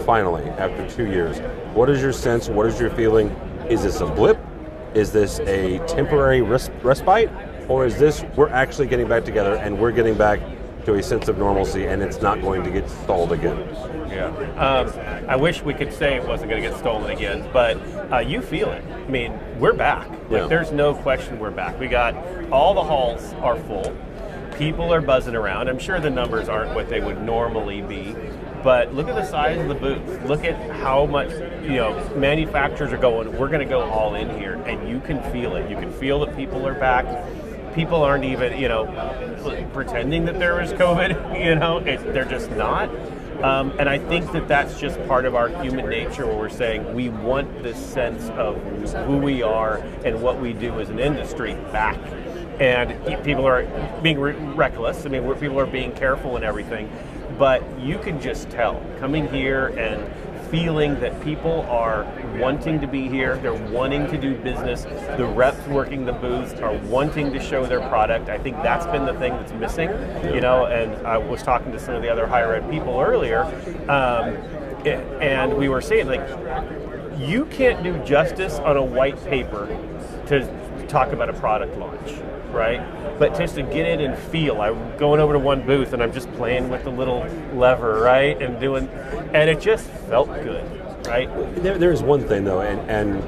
finally 0.00 0.44
after 0.50 0.88
two 0.90 1.06
years? 1.06 1.38
What 1.74 1.90
is 1.90 2.00
your 2.02 2.12
sense? 2.12 2.48
What 2.48 2.66
is 2.66 2.80
your 2.80 2.90
feeling? 2.90 3.28
Is 3.68 3.82
this 3.82 4.00
a 4.00 4.06
blip? 4.06 4.38
Is 4.94 5.12
this 5.12 5.38
a 5.40 5.78
temporary 5.86 6.42
res- 6.42 6.70
respite, 6.82 7.30
or 7.68 7.86
is 7.86 7.98
this 7.98 8.24
we're 8.36 8.48
actually 8.48 8.88
getting 8.88 9.08
back 9.08 9.24
together 9.24 9.54
and 9.54 9.78
we're 9.78 9.92
getting 9.92 10.14
back 10.16 10.40
to 10.84 10.94
a 10.94 11.02
sense 11.02 11.28
of 11.28 11.38
normalcy 11.38 11.84
and 11.86 12.02
it's 12.02 12.20
not 12.20 12.40
going 12.40 12.64
to 12.64 12.70
get 12.70 12.88
stalled 12.90 13.32
again? 13.32 13.58
Yeah. 14.08 14.26
Um, 14.58 15.28
I 15.28 15.36
wish 15.36 15.62
we 15.62 15.74
could 15.74 15.92
say 15.92 16.16
it 16.16 16.26
wasn't 16.26 16.50
going 16.50 16.62
to 16.62 16.68
get 16.68 16.76
stolen 16.78 17.10
again, 17.10 17.48
but 17.52 17.76
uh, 18.12 18.18
you 18.18 18.42
feel 18.42 18.70
it. 18.70 18.84
I 18.92 19.08
mean, 19.08 19.38
we're 19.60 19.72
back. 19.72 20.08
Yeah. 20.28 20.40
Like, 20.40 20.48
there's 20.48 20.72
no 20.72 20.94
question 20.94 21.38
we're 21.38 21.52
back. 21.52 21.78
We 21.78 21.86
got 21.86 22.16
all 22.50 22.74
the 22.74 22.82
halls 22.82 23.32
are 23.34 23.56
full. 23.56 23.96
People 24.58 24.92
are 24.92 25.00
buzzing 25.00 25.36
around. 25.36 25.68
I'm 25.68 25.78
sure 25.78 26.00
the 26.00 26.10
numbers 26.10 26.48
aren't 26.48 26.74
what 26.74 26.88
they 26.88 27.00
would 27.00 27.22
normally 27.22 27.80
be, 27.82 28.14
but 28.62 28.94
look 28.94 29.08
at 29.08 29.14
the 29.14 29.24
size 29.24 29.58
of 29.58 29.68
the 29.68 29.74
booth. 29.74 30.24
Look 30.24 30.44
at 30.44 30.70
how 30.76 31.06
much 31.06 31.30
you 31.62 31.76
know 31.76 32.12
manufacturers 32.16 32.92
are 32.92 32.98
going. 32.98 33.36
We're 33.36 33.48
going 33.48 33.60
to 33.60 33.66
go 33.66 33.82
all 33.82 34.14
in 34.14 34.38
here, 34.38 34.54
and 34.66 34.88
you 34.88 35.00
can 35.00 35.22
feel 35.32 35.56
it. 35.56 35.70
You 35.70 35.76
can 35.76 35.92
feel 35.92 36.20
that 36.24 36.36
people 36.36 36.66
are 36.66 36.74
back. 36.74 37.06
People 37.74 38.02
aren't 38.02 38.24
even 38.24 38.58
you 38.58 38.68
know 38.68 38.86
pretending 39.72 40.24
that 40.26 40.38
there 40.38 40.60
is 40.60 40.72
COVID. 40.72 41.28
You 41.40 41.54
know, 41.54 41.78
it, 41.78 42.12
they're 42.12 42.26
just 42.26 42.50
not. 42.50 42.90
Um, 43.42 43.72
and 43.78 43.88
I 43.88 43.98
think 43.98 44.30
that 44.32 44.46
that's 44.46 44.78
just 44.78 45.02
part 45.06 45.24
of 45.24 45.34
our 45.34 45.48
human 45.62 45.88
nature 45.88 46.26
where 46.26 46.36
we're 46.36 46.50
saying 46.50 46.94
we 46.94 47.08
want 47.08 47.62
this 47.62 47.78
sense 47.78 48.28
of 48.30 48.62
who 49.06 49.16
we 49.16 49.42
are 49.42 49.78
and 50.04 50.22
what 50.22 50.38
we 50.38 50.52
do 50.52 50.78
as 50.78 50.90
an 50.90 50.98
industry 50.98 51.54
back. 51.72 51.98
And 52.60 53.24
people 53.24 53.46
are 53.46 53.64
being 54.02 54.20
re- 54.20 54.34
reckless. 54.34 55.06
I 55.06 55.08
mean, 55.08 55.22
people 55.36 55.58
are 55.58 55.64
being 55.64 55.92
careful 55.92 56.36
and 56.36 56.44
everything. 56.44 56.90
But 57.40 57.62
you 57.80 57.98
can 57.98 58.20
just 58.20 58.50
tell 58.50 58.84
coming 58.98 59.26
here 59.26 59.68
and 59.68 60.06
feeling 60.50 61.00
that 61.00 61.18
people 61.22 61.62
are 61.70 62.04
wanting 62.38 62.82
to 62.82 62.86
be 62.86 63.08
here, 63.08 63.38
they're 63.38 63.54
wanting 63.54 64.06
to 64.08 64.18
do 64.18 64.36
business, 64.36 64.82
the 65.16 65.24
reps 65.24 65.66
working 65.68 66.04
the 66.04 66.12
booths 66.12 66.60
are 66.60 66.74
wanting 66.88 67.32
to 67.32 67.40
show 67.40 67.64
their 67.64 67.80
product. 67.88 68.28
I 68.28 68.36
think 68.36 68.56
that's 68.56 68.84
been 68.84 69.06
the 69.06 69.14
thing 69.14 69.32
that's 69.32 69.52
missing, 69.52 69.88
you 70.34 70.42
know, 70.42 70.66
and 70.66 71.06
I 71.06 71.16
was 71.16 71.42
talking 71.42 71.72
to 71.72 71.78
some 71.78 71.94
of 71.94 72.02
the 72.02 72.10
other 72.10 72.26
higher 72.26 72.52
ed 72.52 72.70
people 72.70 73.00
earlier, 73.00 73.44
um, 73.88 74.36
and 75.22 75.56
we 75.56 75.70
were 75.70 75.80
saying, 75.80 76.08
like, 76.08 76.28
you 77.18 77.46
can't 77.46 77.82
do 77.82 77.96
justice 78.04 78.58
on 78.58 78.76
a 78.76 78.84
white 78.84 79.22
paper 79.24 79.66
to 80.26 80.44
talk 80.90 81.12
about 81.12 81.30
a 81.30 81.32
product 81.32 81.76
launch, 81.78 82.12
right? 82.50 82.80
But 83.18 83.36
just 83.36 83.54
to 83.54 83.62
get 83.62 83.86
in 83.86 84.00
and 84.00 84.18
feel, 84.18 84.60
I'm 84.60 84.96
going 84.98 85.20
over 85.20 85.32
to 85.34 85.38
one 85.38 85.64
booth 85.64 85.92
and 85.92 86.02
I'm 86.02 86.12
just 86.12 86.30
playing 86.32 86.68
with 86.68 86.84
the 86.84 86.90
little 86.90 87.26
lever, 87.54 88.00
right, 88.00 88.40
and 88.42 88.58
doing, 88.60 88.88
and 88.88 89.48
it 89.48 89.60
just 89.60 89.86
felt 89.86 90.28
good, 90.42 90.64
right? 91.06 91.28
There, 91.62 91.78
there's 91.78 92.02
one 92.02 92.26
thing 92.26 92.44
though, 92.44 92.60
and, 92.60 92.80
and 92.90 93.22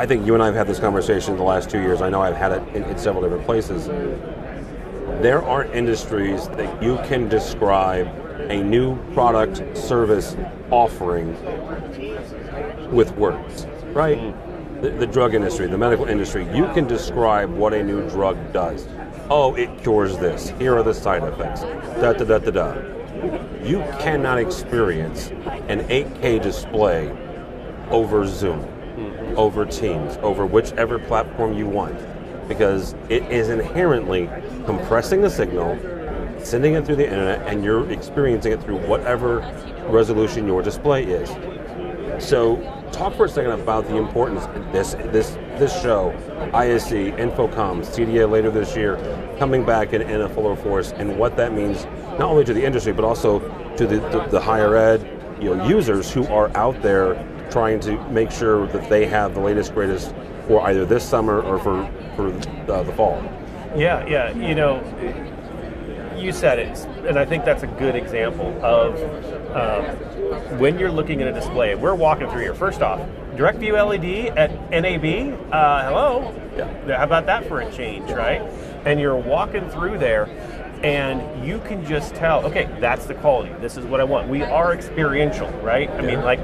I 0.00 0.06
think 0.06 0.26
you 0.26 0.34
and 0.34 0.42
I 0.42 0.46
have 0.46 0.54
had 0.54 0.66
this 0.66 0.80
conversation 0.80 1.32
in 1.32 1.38
the 1.38 1.44
last 1.44 1.70
two 1.70 1.80
years. 1.80 2.02
I 2.02 2.10
know 2.10 2.20
I've 2.20 2.36
had 2.36 2.52
it 2.52 2.68
in, 2.74 2.82
in 2.84 2.98
several 2.98 3.22
different 3.22 3.44
places. 3.44 3.86
There 5.22 5.42
are 5.42 5.64
industries 5.66 6.48
that 6.48 6.82
you 6.82 6.96
can 7.04 7.28
describe 7.28 8.08
a 8.50 8.62
new 8.62 8.96
product, 9.12 9.76
service, 9.76 10.36
offering 10.70 11.32
with 12.90 13.16
words, 13.16 13.66
right? 13.92 14.18
Mm. 14.18 14.45
The, 14.86 14.92
the 14.92 15.06
drug 15.08 15.34
industry, 15.34 15.66
the 15.66 15.76
medical 15.76 16.06
industry, 16.06 16.46
you 16.54 16.64
can 16.72 16.86
describe 16.86 17.50
what 17.50 17.74
a 17.74 17.82
new 17.82 18.08
drug 18.08 18.52
does. 18.52 18.86
Oh, 19.28 19.52
it 19.56 19.82
cures 19.82 20.16
this. 20.18 20.50
Here 20.60 20.76
are 20.76 20.84
the 20.84 20.94
side 20.94 21.24
effects. 21.24 21.62
Da 22.00 22.12
da 22.12 22.24
da 22.24 22.38
da 22.38 22.50
da. 22.52 23.66
You 23.66 23.78
cannot 23.98 24.38
experience 24.38 25.30
an 25.66 25.80
8K 25.88 26.40
display 26.40 27.10
over 27.90 28.28
Zoom, 28.28 28.64
over 29.36 29.66
Teams, 29.66 30.18
over 30.18 30.46
whichever 30.46 31.00
platform 31.00 31.52
you 31.54 31.66
want, 31.66 31.98
because 32.46 32.94
it 33.08 33.24
is 33.24 33.48
inherently 33.48 34.30
compressing 34.66 35.20
the 35.20 35.30
signal, 35.30 35.76
sending 36.44 36.74
it 36.74 36.86
through 36.86 36.94
the 36.94 37.10
internet, 37.10 37.44
and 37.48 37.64
you're 37.64 37.90
experiencing 37.90 38.52
it 38.52 38.62
through 38.62 38.78
whatever 38.86 39.40
resolution 39.88 40.46
your 40.46 40.62
display 40.62 41.02
is. 41.02 41.28
So, 42.24 42.75
talk 42.96 43.14
for 43.14 43.26
a 43.26 43.28
second 43.28 43.52
about 43.52 43.86
the 43.86 43.96
importance 43.96 44.44
of 44.44 44.72
this 44.72 44.94
this 45.12 45.30
this 45.58 45.72
show, 45.82 46.10
ISE, 46.52 46.90
InfoComm, 46.90 47.84
CDA 47.84 48.28
later 48.28 48.50
this 48.50 48.74
year, 48.74 48.96
coming 49.38 49.64
back 49.64 49.92
in, 49.92 50.02
in 50.02 50.22
a 50.22 50.28
fuller 50.28 50.56
force, 50.56 50.92
and 50.92 51.18
what 51.18 51.36
that 51.36 51.52
means 51.52 51.84
not 52.18 52.22
only 52.22 52.44
to 52.44 52.54
the 52.54 52.64
industry 52.64 52.92
but 52.92 53.04
also 53.04 53.40
to 53.76 53.86
the, 53.86 54.00
the, 54.10 54.26
the 54.30 54.40
higher 54.40 54.74
ed 54.76 55.00
you 55.40 55.54
know 55.54 55.66
users 55.68 56.10
who 56.10 56.26
are 56.28 56.54
out 56.56 56.80
there 56.80 57.14
trying 57.50 57.78
to 57.78 58.02
make 58.08 58.30
sure 58.30 58.66
that 58.68 58.88
they 58.88 59.06
have 59.06 59.34
the 59.34 59.40
latest 59.40 59.74
greatest 59.74 60.14
for 60.46 60.62
either 60.62 60.86
this 60.86 61.06
summer 61.06 61.42
or 61.42 61.58
for 61.58 61.90
for 62.16 62.32
uh, 62.72 62.82
the 62.82 62.92
fall. 62.92 63.22
Yeah, 63.76 64.06
yeah. 64.06 64.30
You 64.34 64.54
know, 64.54 64.80
you 66.18 66.32
said 66.32 66.58
it, 66.58 66.78
and 67.06 67.18
I 67.18 67.24
think 67.24 67.44
that's 67.44 67.62
a 67.62 67.66
good 67.66 67.94
example 67.94 68.48
of 68.64 68.96
um, 69.56 70.58
when 70.58 70.78
you're 70.78 70.90
looking 70.90 71.22
at 71.22 71.28
a 71.28 71.32
display. 71.32 71.74
We're 71.74 71.94
walking 71.94 72.28
through 72.30 72.42
here. 72.42 72.54
First 72.54 72.82
off, 72.82 73.00
DirectView 73.36 73.72
LED 73.72 74.36
at 74.36 74.50
NAB. 74.70 75.52
Uh, 75.52 75.88
hello. 75.88 76.34
Yeah. 76.56 76.98
How 76.98 77.04
about 77.04 77.26
that 77.26 77.46
for 77.46 77.60
a 77.60 77.72
change, 77.72 78.10
right? 78.10 78.40
And 78.84 78.98
you're 78.98 79.16
walking 79.16 79.68
through 79.70 79.98
there. 79.98 80.28
And 80.82 81.46
you 81.46 81.58
can 81.60 81.84
just 81.86 82.14
tell, 82.14 82.44
okay, 82.46 82.68
that's 82.80 83.06
the 83.06 83.14
quality. 83.14 83.52
This 83.60 83.78
is 83.78 83.86
what 83.86 83.98
I 83.98 84.04
want. 84.04 84.28
We 84.28 84.42
are 84.42 84.74
experiential, 84.74 85.50
right? 85.62 85.88
I 85.90 86.02
mean, 86.02 86.20
like, 86.20 86.38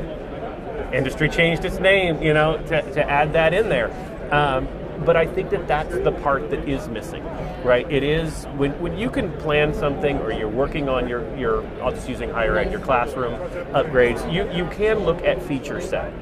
industry 0.92 1.28
changed 1.28 1.64
its 1.64 1.78
name, 1.78 2.22
you 2.22 2.32
know, 2.32 2.56
to, 2.68 2.82
to 2.94 3.08
add 3.08 3.34
that 3.34 3.52
in 3.52 3.68
there. 3.68 3.90
Um, 4.32 4.68
but 5.04 5.16
I 5.16 5.26
think 5.26 5.50
that 5.50 5.68
that's 5.68 5.94
the 5.94 6.12
part 6.12 6.50
that 6.50 6.68
is 6.68 6.88
missing, 6.88 7.22
right? 7.64 7.90
It 7.90 8.02
is 8.02 8.44
when, 8.56 8.78
when 8.80 8.96
you 8.96 9.10
can 9.10 9.32
plan 9.38 9.72
something 9.74 10.18
or 10.18 10.32
you're 10.32 10.48
working 10.48 10.88
on 10.88 11.08
your, 11.08 11.36
your 11.36 11.66
I'll 11.82 11.92
just 11.92 12.08
using 12.08 12.30
higher 12.30 12.58
ed, 12.58 12.70
your 12.70 12.80
classroom 12.80 13.34
upgrades, 13.72 14.32
you, 14.32 14.50
you 14.52 14.68
can 14.70 15.00
look 15.00 15.22
at 15.22 15.42
feature 15.42 15.80
set. 15.80 16.12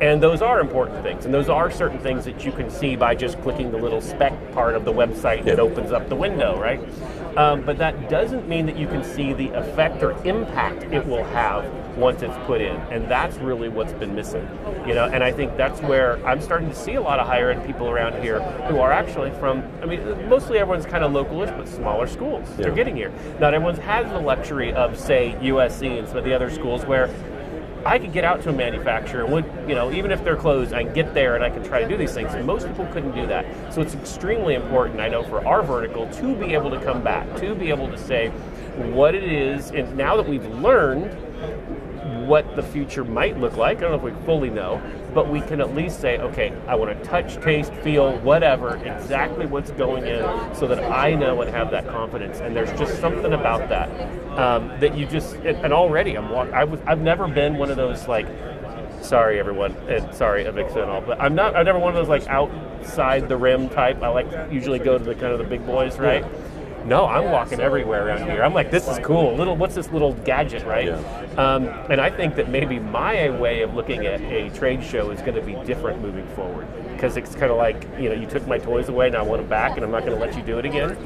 And 0.00 0.22
those 0.22 0.42
are 0.42 0.60
important 0.60 1.02
things. 1.02 1.24
And 1.24 1.32
those 1.32 1.48
are 1.48 1.70
certain 1.70 1.98
things 1.98 2.24
that 2.24 2.44
you 2.44 2.52
can 2.52 2.70
see 2.70 2.96
by 2.96 3.14
just 3.14 3.40
clicking 3.42 3.70
the 3.70 3.78
little 3.78 4.00
spec 4.00 4.32
part 4.52 4.74
of 4.74 4.84
the 4.84 4.92
website 4.92 5.44
that 5.44 5.58
opens 5.58 5.92
up 5.92 6.08
the 6.08 6.16
window, 6.16 6.60
right? 6.60 6.80
Um, 7.36 7.62
but 7.62 7.78
that 7.78 8.10
doesn't 8.10 8.48
mean 8.48 8.66
that 8.66 8.76
you 8.76 8.86
can 8.86 9.02
see 9.02 9.32
the 9.32 9.48
effect 9.50 10.02
or 10.02 10.12
impact 10.26 10.84
it 10.92 11.06
will 11.06 11.24
have 11.24 11.64
once 11.96 12.22
it's 12.22 12.36
put 12.46 12.60
in. 12.60 12.76
And 12.90 13.10
that's 13.10 13.36
really 13.36 13.68
what's 13.68 13.92
been 13.92 14.14
missing. 14.14 14.48
You 14.86 14.94
know, 14.94 15.06
and 15.06 15.22
I 15.22 15.32
think 15.32 15.56
that's 15.56 15.80
where 15.80 16.24
I'm 16.26 16.40
starting 16.40 16.68
to 16.68 16.74
see 16.74 16.94
a 16.94 17.00
lot 17.00 17.18
of 17.18 17.26
higher 17.26 17.50
ed 17.50 17.66
people 17.66 17.88
around 17.88 18.22
here 18.22 18.40
who 18.68 18.78
are 18.78 18.92
actually 18.92 19.30
from 19.32 19.62
I 19.82 19.86
mean, 19.86 20.28
mostly 20.28 20.58
everyone's 20.58 20.86
kind 20.86 21.04
of 21.04 21.12
localish, 21.12 21.56
but 21.56 21.68
smaller 21.68 22.06
schools. 22.06 22.48
They're 22.56 22.72
getting 22.72 22.96
here. 22.96 23.12
Not 23.40 23.54
everyone's 23.54 23.78
has 23.78 24.10
the 24.10 24.20
luxury 24.20 24.72
of, 24.72 24.98
say, 24.98 25.36
USC 25.40 25.98
and 25.98 26.08
some 26.08 26.18
of 26.18 26.24
the 26.24 26.34
other 26.34 26.50
schools 26.50 26.84
where 26.84 27.08
I 27.84 27.98
could 27.98 28.12
get 28.12 28.24
out 28.24 28.42
to 28.42 28.50
a 28.50 28.52
manufacturer 28.52 29.24
and 29.24 29.32
would, 29.32 29.44
you 29.68 29.74
know, 29.74 29.90
even 29.92 30.12
if 30.12 30.22
they're 30.22 30.36
closed, 30.36 30.72
I 30.72 30.84
can 30.84 30.92
get 30.92 31.14
there 31.14 31.34
and 31.34 31.44
I 31.44 31.50
can 31.50 31.64
try 31.64 31.82
to 31.82 31.88
do 31.88 31.96
these 31.96 32.12
things. 32.12 32.32
And 32.34 32.46
Most 32.46 32.66
people 32.66 32.86
couldn't 32.86 33.14
do 33.14 33.26
that. 33.26 33.74
So 33.74 33.80
it's 33.80 33.94
extremely 33.94 34.54
important, 34.54 35.00
I 35.00 35.08
know, 35.08 35.22
for 35.22 35.44
our 35.46 35.62
vertical 35.62 36.08
to 36.10 36.36
be 36.36 36.54
able 36.54 36.70
to 36.70 36.80
come 36.80 37.02
back, 37.02 37.36
to 37.38 37.54
be 37.54 37.70
able 37.70 37.88
to 37.88 37.98
say 37.98 38.28
what 38.76 39.14
it 39.14 39.24
is. 39.24 39.70
And 39.70 39.96
now 39.96 40.16
that 40.16 40.28
we've 40.28 40.46
learned 40.46 41.12
what 42.26 42.56
the 42.56 42.62
future 42.62 43.04
might 43.04 43.38
look 43.38 43.56
like, 43.56 43.78
I 43.78 43.80
don't 43.82 43.90
know 43.90 44.08
if 44.08 44.14
we 44.14 44.24
fully 44.24 44.50
know, 44.50 44.80
but 45.14 45.28
we 45.28 45.40
can 45.40 45.60
at 45.60 45.74
least 45.74 46.00
say, 46.00 46.18
okay, 46.18 46.52
I 46.66 46.74
want 46.74 46.96
to 46.96 47.04
touch, 47.04 47.36
taste, 47.42 47.72
feel, 47.74 48.18
whatever, 48.18 48.76
exactly 48.76 49.46
what's 49.46 49.70
going 49.72 50.06
in 50.06 50.22
so 50.54 50.66
that 50.66 50.90
I 50.90 51.14
know 51.14 51.42
and 51.42 51.50
have 51.50 51.70
that 51.70 51.86
confidence. 51.88 52.40
And 52.40 52.56
there's 52.56 52.76
just 52.78 53.00
something 53.00 53.32
about 53.32 53.68
that 53.68 53.90
um, 54.38 54.68
that 54.80 54.96
you 54.96 55.06
just, 55.06 55.34
and 55.36 55.72
already 55.72 56.16
I'm 56.16 56.30
walk, 56.30 56.50
I 56.52 56.64
was, 56.64 56.80
I've 56.86 57.00
never 57.00 57.28
been 57.28 57.58
one 57.58 57.70
of 57.70 57.76
those 57.76 58.08
like, 58.08 58.26
sorry 59.02 59.38
everyone, 59.38 59.72
and 59.88 60.14
sorry 60.14 60.44
Avixa 60.44 60.76
and 60.82 60.90
all, 60.90 61.00
but 61.00 61.20
I'm 61.20 61.34
not, 61.34 61.56
I'm 61.56 61.64
never 61.64 61.78
one 61.78 61.90
of 61.90 61.96
those 61.96 62.08
like 62.08 62.26
outside 62.28 63.28
the 63.28 63.36
rim 63.36 63.68
type. 63.68 64.02
I 64.02 64.08
like 64.08 64.52
usually 64.52 64.78
go 64.78 64.96
to 64.96 65.04
the 65.04 65.14
kind 65.14 65.32
of 65.32 65.38
the 65.38 65.44
big 65.44 65.66
boys, 65.66 65.98
right? 65.98 66.24
No, 66.84 67.06
I'm 67.06 67.30
walking 67.30 67.60
everywhere 67.60 68.06
around 68.08 68.28
here. 68.28 68.42
I'm 68.42 68.54
like, 68.54 68.70
this 68.70 68.88
is 68.88 68.98
cool. 68.98 69.34
Little, 69.36 69.56
what's 69.56 69.74
this 69.74 69.90
little 69.92 70.14
gadget, 70.24 70.64
right? 70.64 70.88
Um, 71.38 71.66
and 71.90 72.00
I 72.00 72.10
think 72.10 72.34
that 72.36 72.48
maybe 72.48 72.78
my 72.78 73.30
way 73.30 73.62
of 73.62 73.74
looking 73.74 74.06
at 74.06 74.20
a 74.20 74.50
trade 74.50 74.82
show 74.82 75.10
is 75.10 75.20
going 75.20 75.34
to 75.34 75.42
be 75.42 75.54
different 75.64 76.02
moving 76.02 76.26
forward 76.34 76.66
because 76.92 77.16
it's 77.16 77.34
kind 77.34 77.50
of 77.50 77.56
like, 77.56 77.86
you 77.98 78.08
know, 78.08 78.14
you 78.14 78.26
took 78.26 78.46
my 78.46 78.58
toys 78.58 78.88
away, 78.88 79.08
and 79.08 79.16
I 79.16 79.22
want 79.22 79.42
them 79.42 79.48
back, 79.48 79.76
and 79.76 79.84
I'm 79.84 79.90
not 79.90 80.04
going 80.04 80.18
to 80.18 80.24
let 80.24 80.36
you 80.36 80.42
do 80.42 80.58
it 80.58 80.64
again. 80.64 80.96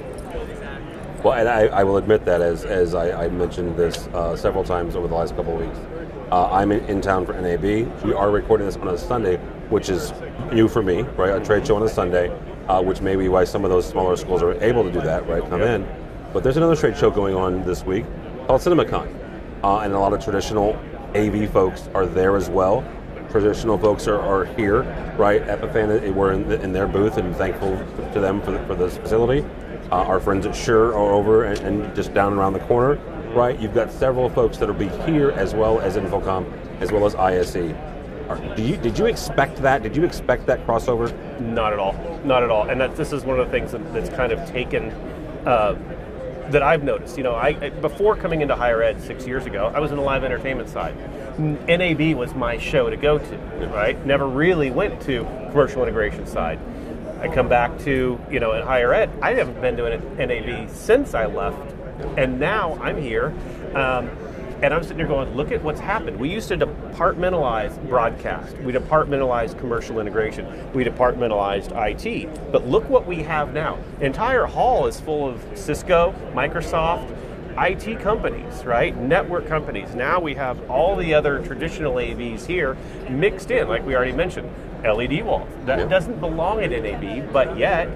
Well, 1.22 1.34
and 1.34 1.48
I, 1.48 1.66
I 1.68 1.84
will 1.84 1.96
admit 1.96 2.24
that 2.26 2.42
as, 2.42 2.64
as 2.64 2.94
I, 2.94 3.24
I 3.24 3.28
mentioned 3.28 3.76
this 3.76 4.06
uh, 4.08 4.36
several 4.36 4.62
times 4.62 4.94
over 4.94 5.08
the 5.08 5.14
last 5.14 5.34
couple 5.34 5.54
of 5.54 5.66
weeks. 5.66 5.78
Uh, 6.30 6.50
I'm 6.50 6.72
in, 6.72 6.84
in 6.86 7.00
town 7.00 7.24
for 7.24 7.32
NAB. 7.32 7.62
We 8.04 8.12
are 8.12 8.30
recording 8.30 8.66
this 8.66 8.76
on 8.76 8.88
a 8.88 8.98
Sunday, 8.98 9.36
which 9.70 9.88
is 9.88 10.12
new 10.52 10.68
for 10.68 10.82
me, 10.82 11.02
right? 11.02 11.40
A 11.40 11.44
trade 11.44 11.66
show 11.66 11.76
on 11.76 11.82
a 11.82 11.88
Sunday, 11.88 12.28
uh, 12.68 12.82
which 12.82 13.00
may 13.00 13.16
be 13.16 13.28
why 13.28 13.44
some 13.44 13.64
of 13.64 13.70
those 13.70 13.86
smaller 13.88 14.16
schools 14.16 14.42
are 14.42 14.52
able 14.62 14.82
to 14.82 14.92
do 14.92 15.00
that, 15.00 15.26
right? 15.28 15.42
Come 15.48 15.62
in. 15.62 15.86
But 16.32 16.42
there's 16.42 16.56
another 16.56 16.76
trade 16.76 16.96
show 16.96 17.10
going 17.10 17.34
on 17.34 17.64
this 17.64 17.84
week 17.84 18.04
called 18.46 18.60
CinemaCon. 18.60 19.12
Uh, 19.62 19.78
and 19.80 19.92
a 19.94 19.98
lot 19.98 20.12
of 20.12 20.22
traditional 20.22 20.74
AV 21.14 21.50
folks 21.50 21.88
are 21.94 22.06
there 22.06 22.36
as 22.36 22.50
well. 22.50 22.84
Traditional 23.30 23.78
folks 23.78 24.06
are, 24.06 24.20
are 24.20 24.44
here, 24.44 24.82
right? 25.18 25.42
Epiphan, 25.46 26.14
we're 26.14 26.32
in, 26.32 26.50
in 26.52 26.72
their 26.72 26.86
booth 26.86 27.16
and 27.16 27.34
thankful 27.36 27.76
to 28.12 28.20
them 28.20 28.40
for, 28.42 28.52
the, 28.52 28.58
for 28.66 28.74
this 28.74 28.96
facility. 28.96 29.44
Uh, 29.90 30.02
our 30.02 30.20
friends 30.20 30.46
at 30.46 30.54
Shure 30.54 30.88
are 30.88 31.12
over 31.12 31.44
and, 31.44 31.58
and 31.60 31.94
just 31.94 32.12
down 32.12 32.32
around 32.34 32.52
the 32.52 32.60
corner, 32.60 32.96
right? 33.34 33.58
You've 33.58 33.74
got 33.74 33.90
several 33.90 34.28
folks 34.28 34.58
that 34.58 34.66
will 34.68 34.74
be 34.74 34.88
here 35.04 35.30
as 35.32 35.54
well 35.54 35.80
as 35.80 35.96
InfoComm, 35.96 36.80
as 36.80 36.92
well 36.92 37.06
as 37.06 37.14
ISE. 37.14 37.74
Do 38.56 38.62
you, 38.62 38.76
did 38.76 38.98
you 38.98 39.06
expect 39.06 39.58
that? 39.62 39.82
Did 39.82 39.96
you 39.96 40.04
expect 40.04 40.46
that 40.46 40.66
crossover? 40.66 41.12
Not 41.40 41.72
at 41.72 41.78
all. 41.78 41.92
Not 42.24 42.42
at 42.42 42.50
all. 42.50 42.68
And 42.68 42.80
that 42.80 42.96
this 42.96 43.12
is 43.12 43.24
one 43.24 43.38
of 43.38 43.46
the 43.46 43.52
things 43.52 43.72
that, 43.72 43.92
that's 43.92 44.08
kind 44.10 44.32
of 44.32 44.48
taken 44.50 44.90
uh, 45.46 45.76
that 46.50 46.62
I've 46.62 46.82
noticed. 46.82 47.16
You 47.16 47.24
know, 47.24 47.34
I 47.34 47.48
I- 47.60 47.70
before 47.70 48.16
coming 48.16 48.40
into 48.40 48.54
higher 48.56 48.82
ed 48.82 49.00
six 49.02 49.26
years 49.26 49.46
ago, 49.46 49.70
I 49.74 49.80
was 49.80 49.90
in 49.90 49.96
the 49.96 50.02
live 50.02 50.24
entertainment 50.24 50.68
side. 50.68 50.96
NAB 51.38 52.16
was 52.16 52.34
my 52.34 52.56
show 52.58 52.88
to 52.90 52.96
go 52.96 53.18
to. 53.18 53.36
Right. 53.72 54.04
Never 54.06 54.26
really 54.26 54.70
went 54.70 55.00
to 55.02 55.24
commercial 55.50 55.82
integration 55.82 56.26
side. 56.26 56.58
I 57.20 57.28
come 57.28 57.48
back 57.48 57.78
to 57.80 58.20
you 58.30 58.40
know 58.40 58.52
in 58.52 58.62
higher 58.62 58.92
ed. 58.92 59.10
I 59.22 59.34
haven't 59.34 59.60
been 59.60 59.76
to 59.76 59.86
an 59.86 60.16
NAB 60.28 60.70
since 60.70 61.14
I 61.14 61.26
left, 61.26 61.58
and 62.16 62.38
now 62.40 62.78
I'm 62.82 63.00
here. 63.00 63.34
Um, 63.74 64.10
And 64.62 64.72
I'm 64.72 64.82
sitting 64.82 64.96
there 64.98 65.06
going, 65.06 65.34
look 65.36 65.52
at 65.52 65.62
what's 65.62 65.80
happened. 65.80 66.18
We 66.18 66.30
used 66.30 66.48
to 66.48 66.56
departmentalize 66.56 67.76
broadcast. 67.88 68.56
We 68.58 68.72
departmentalized 68.72 69.58
commercial 69.58 70.00
integration. 70.00 70.72
We 70.72 70.82
departmentalized 70.82 71.72
IT. 71.76 72.52
But 72.52 72.66
look 72.66 72.88
what 72.88 73.06
we 73.06 73.22
have 73.22 73.52
now. 73.52 73.78
Entire 74.00 74.46
hall 74.46 74.86
is 74.86 74.98
full 74.98 75.28
of 75.28 75.44
Cisco, 75.54 76.14
Microsoft, 76.32 77.14
IT 77.58 78.00
companies, 78.00 78.64
right? 78.64 78.96
Network 78.96 79.46
companies. 79.46 79.94
Now 79.94 80.20
we 80.20 80.34
have 80.34 80.70
all 80.70 80.96
the 80.96 81.12
other 81.14 81.44
traditional 81.44 81.94
AVs 81.94 82.46
here 82.46 82.76
mixed 83.10 83.50
in, 83.50 83.68
like 83.68 83.84
we 83.84 83.94
already 83.94 84.12
mentioned. 84.12 84.50
LED 84.84 85.22
walls. 85.22 85.48
That 85.64 85.80
Yeah. 85.80 85.86
doesn't 85.86 86.20
belong 86.20 86.62
at 86.62 86.70
NAB, 86.72 87.22
but 87.32 87.58
yet 87.58 87.88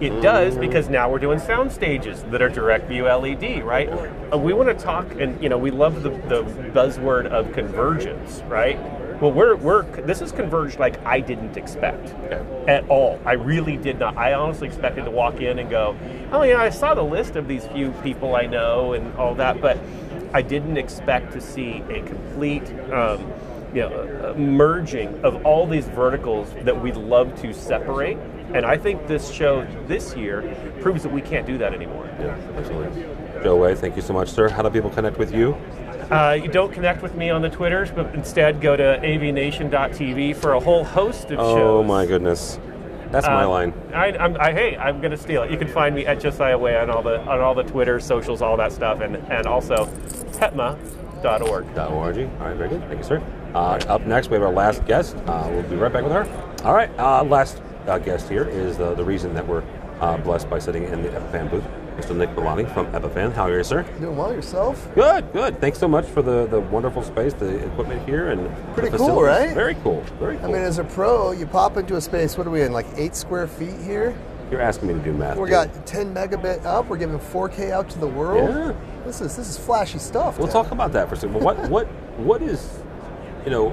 it 0.00 0.20
does 0.20 0.56
because 0.56 0.88
now 0.88 1.10
we're 1.10 1.18
doing 1.18 1.38
sound 1.38 1.72
stages 1.72 2.22
that 2.24 2.40
are 2.40 2.48
direct 2.48 2.86
view 2.86 3.04
LED, 3.04 3.64
right? 3.64 3.88
Uh, 4.32 4.38
we 4.38 4.52
want 4.52 4.68
to 4.68 4.84
talk, 4.84 5.10
and 5.20 5.42
you 5.42 5.48
know, 5.48 5.58
we 5.58 5.70
love 5.70 6.02
the, 6.02 6.10
the 6.10 6.42
buzzword 6.72 7.26
of 7.26 7.52
convergence, 7.52 8.42
right? 8.42 8.78
Well, 9.20 9.32
we're, 9.32 9.56
we're 9.56 9.82
this 10.02 10.22
is 10.22 10.30
converged 10.30 10.78
like 10.78 11.04
I 11.04 11.18
didn't 11.18 11.56
expect 11.56 12.10
at 12.68 12.88
all. 12.88 13.18
I 13.24 13.32
really 13.32 13.76
did 13.76 13.98
not. 13.98 14.16
I 14.16 14.34
honestly 14.34 14.68
expected 14.68 15.04
to 15.06 15.10
walk 15.10 15.40
in 15.40 15.58
and 15.58 15.68
go, 15.68 15.96
oh 16.30 16.42
yeah, 16.42 16.62
I 16.62 16.70
saw 16.70 16.94
the 16.94 17.02
list 17.02 17.34
of 17.34 17.48
these 17.48 17.66
few 17.66 17.90
people 18.04 18.36
I 18.36 18.46
know 18.46 18.92
and 18.92 19.12
all 19.16 19.34
that, 19.34 19.60
but 19.60 19.76
I 20.32 20.42
didn't 20.42 20.76
expect 20.76 21.32
to 21.32 21.40
see 21.40 21.82
a 21.88 22.02
complete. 22.02 22.70
Um, 22.92 23.32
you 23.74 23.80
know, 23.82 24.34
uh, 24.34 24.38
merging 24.38 25.22
of 25.24 25.44
all 25.44 25.66
these 25.66 25.86
verticals 25.88 26.52
that 26.62 26.80
we 26.80 26.92
love 26.92 27.40
to 27.42 27.52
separate. 27.52 28.16
And 28.54 28.64
I 28.64 28.78
think 28.78 29.06
this 29.06 29.30
show 29.30 29.66
this 29.86 30.16
year 30.16 30.54
proves 30.80 31.02
that 31.02 31.12
we 31.12 31.20
can't 31.20 31.46
do 31.46 31.58
that 31.58 31.74
anymore. 31.74 32.08
Yeah, 32.18 32.36
absolutely. 32.56 33.04
Joe 33.42 33.56
Way, 33.56 33.74
thank 33.74 33.94
you 33.94 34.02
so 34.02 34.14
much, 34.14 34.30
sir. 34.30 34.48
How 34.48 34.62
do 34.62 34.70
people 34.70 34.90
connect 34.90 35.18
with 35.18 35.34
you? 35.34 35.54
Uh, 36.10 36.38
you 36.40 36.48
don't 36.48 36.72
connect 36.72 37.02
with 37.02 37.14
me 37.14 37.28
on 37.28 37.42
the 37.42 37.50
Twitters, 37.50 37.90
but 37.90 38.14
instead 38.14 38.60
go 38.62 38.74
to 38.74 38.98
avnation.tv 39.02 40.34
for 40.36 40.54
a 40.54 40.60
whole 40.60 40.82
host 40.82 41.24
of 41.24 41.38
shows. 41.38 41.58
Oh 41.58 41.82
my 41.82 42.06
goodness, 42.06 42.58
that's 43.10 43.26
my 43.26 43.44
Uh, 43.44 43.48
line. 43.48 43.74
I, 43.92 44.16
I'm, 44.16 44.34
I, 44.40 44.52
hey, 44.52 44.76
I'm 44.78 45.00
going 45.00 45.10
to 45.10 45.18
steal 45.18 45.42
it. 45.42 45.50
You 45.50 45.58
can 45.58 45.68
find 45.68 45.94
me 45.94 46.06
at 46.06 46.18
Josiah 46.18 46.56
Way 46.56 46.78
on 46.78 46.88
all 46.88 47.02
the 47.02 47.20
on 47.20 47.40
all 47.40 47.54
the 47.54 47.62
Twitter, 47.64 48.00
socials, 48.00 48.40
all 48.40 48.56
that 48.56 48.72
stuff, 48.72 49.00
and 49.02 49.16
and 49.30 49.46
also 49.46 49.84
petma.org. 50.38 51.66
.org. 51.76 51.76
All 51.78 51.92
right, 52.06 52.56
very 52.56 52.68
good. 52.70 52.80
Thank 52.88 52.98
you, 52.98 53.04
sir. 53.04 53.22
Uh, 53.54 53.80
up 53.88 54.06
next, 54.06 54.28
we 54.28 54.34
have 54.34 54.42
our 54.42 54.52
last 54.52 54.84
guest. 54.86 55.16
Uh, 55.26 55.48
we'll 55.50 55.62
be 55.64 55.76
right 55.76 55.92
back 55.92 56.02
with 56.02 56.12
her. 56.12 56.26
All 56.64 56.74
right, 56.74 56.90
uh, 56.98 57.22
last 57.24 57.62
uh, 57.86 57.98
guest 57.98 58.28
here 58.28 58.44
is 58.44 58.78
uh, 58.78 58.94
the 58.94 59.04
reason 59.04 59.34
that 59.34 59.46
we're 59.46 59.62
uh, 60.00 60.16
blessed 60.18 60.50
by 60.50 60.58
sitting 60.58 60.84
in 60.84 61.02
the 61.02 61.08
Epiphan 61.08 61.50
booth, 61.50 61.64
Mr. 61.96 62.14
Nick 62.14 62.30
Belani 62.30 62.72
from 62.72 62.86
Epiphan. 62.92 63.32
How 63.32 63.44
are 63.44 63.56
you, 63.56 63.64
sir? 63.64 63.82
Doing 64.00 64.16
well 64.16 64.32
yourself? 64.32 64.88
Good, 64.94 65.32
good. 65.32 65.60
Thanks 65.60 65.78
so 65.78 65.88
much 65.88 66.06
for 66.06 66.22
the, 66.22 66.46
the 66.46 66.60
wonderful 66.60 67.02
space, 67.02 67.32
the 67.34 67.56
equipment 67.66 68.06
here, 68.06 68.30
and 68.30 68.48
Pretty 68.74 68.90
the 68.90 68.98
cool, 68.98 69.22
right? 69.22 69.54
Very 69.54 69.74
cool. 69.76 70.02
Very 70.18 70.38
I 70.38 70.46
mean, 70.46 70.56
as 70.56 70.78
a 70.78 70.84
pro, 70.84 71.32
you 71.32 71.46
pop 71.46 71.76
into 71.76 71.96
a 71.96 72.00
space. 72.00 72.36
What 72.36 72.46
are 72.46 72.50
we 72.50 72.62
in? 72.62 72.72
Like 72.72 72.86
eight 72.96 73.16
square 73.16 73.46
feet 73.46 73.76
here. 73.80 74.16
You're 74.50 74.60
asking 74.62 74.88
me 74.88 74.94
to 74.94 75.00
do 75.00 75.12
math. 75.12 75.36
We 75.36 75.50
got 75.50 75.86
10 75.86 76.14
megabit 76.14 76.64
up. 76.64 76.86
We're 76.88 76.96
giving 76.96 77.18
4K 77.18 77.70
out 77.70 77.90
to 77.90 77.98
the 77.98 78.06
world. 78.06 78.48
Yeah. 78.48 79.04
This 79.04 79.20
is 79.20 79.36
this 79.36 79.48
is 79.48 79.58
flashy 79.58 79.98
stuff. 79.98 80.38
We'll 80.38 80.46
Ted. 80.46 80.54
talk 80.54 80.70
about 80.70 80.92
that 80.92 81.08
for 81.08 81.14
a 81.14 81.18
second. 81.18 81.34
But 81.34 81.42
what 81.42 81.70
what 81.70 81.86
what 82.18 82.42
is 82.42 82.80
you 83.48 83.54
know 83.54 83.70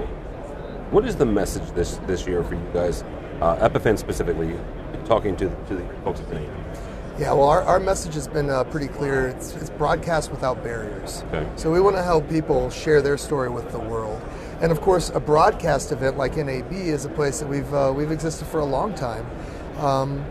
what 0.90 1.04
is 1.04 1.16
the 1.16 1.26
message 1.26 1.70
this 1.72 1.96
this 2.06 2.26
year 2.26 2.42
for 2.42 2.54
you 2.54 2.66
guys, 2.72 3.02
uh, 3.42 3.68
Epiphan 3.68 3.98
specifically, 3.98 4.58
talking 5.04 5.36
to 5.36 5.50
to 5.68 5.74
the 5.74 5.84
folks 6.02 6.20
at 6.20 6.28
Canadian? 6.28 6.64
Yeah, 7.18 7.32
well, 7.32 7.48
our, 7.48 7.62
our 7.62 7.78
message 7.78 8.14
has 8.14 8.26
been 8.26 8.48
uh, 8.48 8.64
pretty 8.64 8.88
clear. 8.88 9.28
It's, 9.28 9.54
it's 9.54 9.70
broadcast 9.70 10.30
without 10.30 10.62
barriers. 10.62 11.24
Okay. 11.28 11.46
So 11.56 11.70
we 11.70 11.80
want 11.80 11.96
to 11.96 12.02
help 12.02 12.28
people 12.28 12.68
share 12.68 13.00
their 13.00 13.16
story 13.16 13.48
with 13.48 13.70
the 13.70 13.78
world. 13.78 14.20
And 14.60 14.70
of 14.72 14.80
course, 14.80 15.10
a 15.10 15.20
broadcast 15.20 15.92
event 15.92 16.16
like 16.16 16.36
NAB 16.36 16.72
is 16.72 17.04
a 17.04 17.10
place 17.10 17.40
that 17.40 17.48
we've 17.48 17.72
uh, 17.74 17.92
we've 17.94 18.10
existed 18.10 18.46
for 18.46 18.60
a 18.60 18.64
long 18.64 18.94
time. 18.94 19.26
Um, 19.76 20.24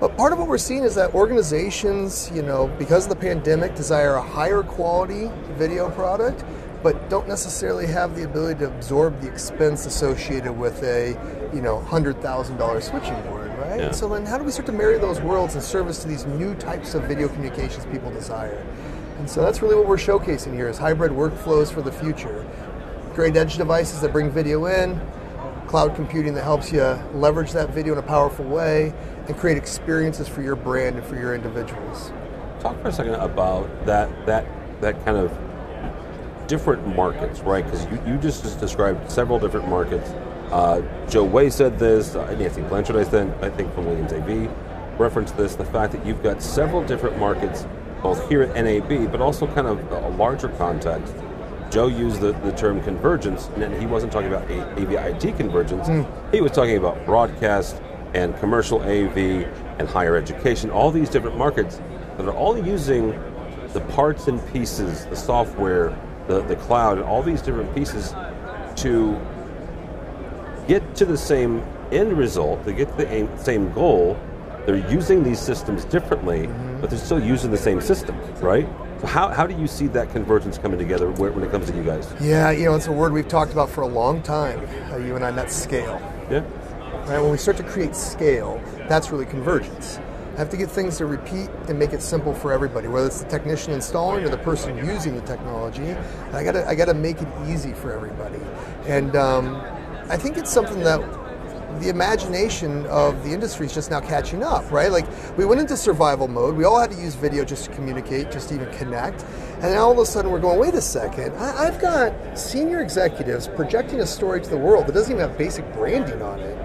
but 0.00 0.16
part 0.16 0.32
of 0.32 0.40
what 0.40 0.48
we're 0.48 0.58
seeing 0.58 0.82
is 0.82 0.96
that 0.96 1.14
organizations, 1.14 2.28
you 2.34 2.42
know, 2.42 2.66
because 2.78 3.04
of 3.04 3.10
the 3.10 3.16
pandemic, 3.16 3.76
desire 3.76 4.14
a 4.14 4.22
higher 4.22 4.62
quality 4.62 5.30
video 5.58 5.90
product, 5.90 6.42
but 6.82 7.10
don't 7.10 7.28
necessarily 7.28 7.86
have 7.86 8.16
the 8.16 8.24
ability 8.24 8.60
to 8.60 8.66
absorb 8.66 9.20
the 9.20 9.28
expense 9.30 9.86
associated 9.86 10.52
with 10.52 10.82
a, 10.82 11.10
you 11.54 11.60
know, 11.60 11.80
hundred 11.80 12.20
thousand 12.22 12.56
dollar 12.56 12.80
switching 12.80 13.20
board, 13.22 13.50
right? 13.58 13.80
Yeah. 13.80 13.90
So 13.90 14.08
then, 14.08 14.24
how 14.24 14.38
do 14.38 14.44
we 14.44 14.50
start 14.50 14.66
to 14.66 14.72
marry 14.72 14.98
those 14.98 15.20
worlds 15.20 15.54
in 15.54 15.60
service 15.60 16.00
to 16.02 16.08
these 16.08 16.24
new 16.26 16.54
types 16.54 16.94
of 16.94 17.04
video 17.04 17.28
communications 17.28 17.84
people 17.86 18.10
desire? 18.10 18.66
And 19.18 19.28
so 19.28 19.42
that's 19.42 19.60
really 19.60 19.76
what 19.76 19.86
we're 19.86 19.96
showcasing 19.96 20.54
here: 20.54 20.68
is 20.68 20.78
hybrid 20.78 21.12
workflows 21.12 21.70
for 21.70 21.82
the 21.82 21.92
future. 21.92 22.46
Great 23.14 23.36
edge 23.36 23.56
devices 23.56 24.00
that 24.00 24.12
bring 24.12 24.30
video 24.30 24.66
in, 24.66 24.98
cloud 25.66 25.94
computing 25.94 26.32
that 26.34 26.44
helps 26.44 26.72
you 26.72 26.82
leverage 27.12 27.52
that 27.52 27.70
video 27.70 27.92
in 27.92 27.98
a 27.98 28.02
powerful 28.02 28.44
way 28.44 28.94
and 29.28 29.36
create 29.36 29.58
experiences 29.58 30.26
for 30.26 30.42
your 30.42 30.56
brand 30.56 30.96
and 30.96 31.06
for 31.06 31.16
your 31.16 31.34
individuals. 31.34 32.12
Talk 32.60 32.80
for 32.80 32.88
a 32.88 32.92
second 32.92 33.14
about 33.14 33.68
that 33.84 34.08
that 34.26 34.46
that 34.80 35.04
kind 35.04 35.18
of 35.18 35.30
different 36.50 36.84
markets, 36.96 37.40
right? 37.40 37.64
Because 37.64 37.84
you, 37.86 38.02
you 38.04 38.18
just 38.18 38.58
described 38.58 39.10
several 39.10 39.38
different 39.38 39.68
markets. 39.68 40.10
Uh, 40.50 40.82
Joe 41.08 41.22
Way 41.22 41.48
said 41.48 41.78
this. 41.78 42.16
Uh, 42.16 42.28
Nancy 42.34 42.60
Blanchard, 42.62 42.96
I 42.96 43.04
think, 43.04 43.32
I 43.40 43.48
think 43.48 43.72
from 43.72 43.86
Williams 43.86 44.12
AV, 44.12 44.50
referenced 44.98 45.36
this. 45.36 45.54
The 45.54 45.64
fact 45.64 45.92
that 45.92 46.04
you've 46.04 46.24
got 46.24 46.42
several 46.42 46.84
different 46.84 47.18
markets, 47.20 47.68
both 48.02 48.28
here 48.28 48.42
at 48.42 48.56
NAB, 48.56 49.12
but 49.12 49.20
also 49.20 49.46
kind 49.46 49.68
of 49.68 49.92
a 49.92 50.08
larger 50.08 50.48
context. 50.48 51.14
Joe 51.70 51.86
used 51.86 52.20
the, 52.20 52.32
the 52.32 52.50
term 52.50 52.82
convergence, 52.82 53.48
and 53.54 53.72
he 53.80 53.86
wasn't 53.86 54.10
talking 54.10 54.26
about 54.26 54.50
A- 54.50 54.72
AV-IT 54.72 55.36
convergence. 55.36 55.86
He 56.32 56.40
was 56.40 56.50
talking 56.50 56.76
about 56.76 57.06
broadcast 57.06 57.80
and 58.12 58.36
commercial 58.40 58.82
AV 58.82 59.16
and 59.78 59.88
higher 59.88 60.16
education, 60.16 60.68
all 60.68 60.90
these 60.90 61.08
different 61.08 61.38
markets 61.38 61.80
that 62.16 62.26
are 62.26 62.34
all 62.34 62.58
using 62.58 63.10
the 63.72 63.80
parts 63.92 64.26
and 64.26 64.44
pieces, 64.52 65.06
the 65.06 65.14
software, 65.14 65.96
the, 66.30 66.42
the 66.42 66.56
cloud, 66.56 66.98
and 66.98 67.06
all 67.06 67.22
these 67.22 67.42
different 67.42 67.74
pieces 67.74 68.14
to 68.76 69.20
get 70.68 70.94
to 70.94 71.04
the 71.04 71.18
same 71.18 71.62
end 71.90 72.16
result, 72.16 72.64
to 72.64 72.72
get 72.72 72.88
to 72.90 72.96
the 72.96 73.12
aim, 73.12 73.28
same 73.36 73.72
goal. 73.72 74.18
They're 74.64 74.88
using 74.90 75.24
these 75.24 75.40
systems 75.40 75.84
differently, 75.84 76.48
but 76.80 76.90
they're 76.90 76.98
still 76.98 77.22
using 77.22 77.50
the 77.50 77.58
same 77.58 77.80
system, 77.80 78.16
right? 78.40 78.68
So 79.00 79.06
how, 79.06 79.28
how 79.28 79.46
do 79.46 79.58
you 79.58 79.66
see 79.66 79.86
that 79.88 80.10
convergence 80.10 80.58
coming 80.58 80.78
together 80.78 81.10
when 81.10 81.42
it 81.42 81.50
comes 81.50 81.70
to 81.70 81.76
you 81.76 81.82
guys? 81.82 82.06
Yeah, 82.20 82.50
you 82.50 82.66
know, 82.66 82.76
it's 82.76 82.86
a 82.86 82.92
word 82.92 83.12
we've 83.12 83.26
talked 83.26 83.52
about 83.52 83.70
for 83.70 83.80
a 83.80 83.88
long 83.88 84.22
time, 84.22 84.60
uh, 84.92 84.98
you 84.98 85.16
and 85.16 85.24
I, 85.24 85.30
and 85.30 85.38
that's 85.38 85.56
scale. 85.56 86.00
Yeah. 86.30 86.44
Right? 87.06 87.20
When 87.20 87.30
we 87.30 87.38
start 87.38 87.56
to 87.56 87.64
create 87.64 87.96
scale, 87.96 88.62
that's 88.88 89.10
really 89.10 89.26
convergence. 89.26 89.98
I 90.40 90.42
have 90.42 90.50
to 90.52 90.56
get 90.56 90.70
things 90.70 90.96
to 90.96 91.04
repeat 91.04 91.50
and 91.68 91.78
make 91.78 91.92
it 91.92 92.00
simple 92.00 92.32
for 92.32 92.50
everybody, 92.50 92.88
whether 92.88 93.06
it's 93.06 93.20
the 93.20 93.28
technician 93.28 93.74
installing 93.74 94.24
or 94.24 94.30
the 94.30 94.38
person 94.38 94.74
using 94.78 95.14
the 95.14 95.20
technology. 95.20 95.92
I 96.32 96.42
gotta, 96.42 96.66
I 96.66 96.74
gotta 96.74 96.94
make 96.94 97.20
it 97.20 97.28
easy 97.46 97.74
for 97.74 97.92
everybody. 97.92 98.40
And 98.86 99.16
um, 99.16 99.56
I 100.08 100.16
think 100.16 100.38
it's 100.38 100.50
something 100.50 100.80
that 100.80 100.98
the 101.82 101.90
imagination 101.90 102.86
of 102.86 103.22
the 103.22 103.34
industry 103.34 103.66
is 103.66 103.74
just 103.74 103.90
now 103.90 104.00
catching 104.00 104.42
up, 104.42 104.70
right? 104.72 104.90
Like 104.90 105.04
we 105.36 105.44
went 105.44 105.60
into 105.60 105.76
survival 105.76 106.26
mode. 106.26 106.56
We 106.56 106.64
all 106.64 106.80
had 106.80 106.90
to 106.92 106.96
use 106.96 107.14
video 107.14 107.44
just 107.44 107.66
to 107.66 107.72
communicate, 107.72 108.30
just 108.30 108.48
to 108.48 108.54
even 108.54 108.72
connect. 108.72 109.26
And 109.60 109.76
all 109.76 109.92
of 109.92 109.98
a 109.98 110.06
sudden 110.06 110.30
we're 110.30 110.40
going, 110.40 110.58
wait 110.58 110.72
a 110.72 110.80
second, 110.80 111.34
I- 111.34 111.66
I've 111.66 111.78
got 111.78 112.38
senior 112.38 112.80
executives 112.80 113.46
projecting 113.46 114.00
a 114.00 114.06
story 114.06 114.40
to 114.40 114.48
the 114.48 114.56
world 114.56 114.86
that 114.86 114.92
doesn't 114.92 115.12
even 115.14 115.20
have 115.20 115.36
basic 115.36 115.70
branding 115.74 116.22
on 116.22 116.40
it, 116.40 116.56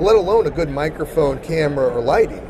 let 0.00 0.16
alone 0.16 0.46
a 0.46 0.50
good 0.50 0.70
microphone, 0.70 1.38
camera, 1.40 1.88
or 1.88 2.00
lighting. 2.00 2.47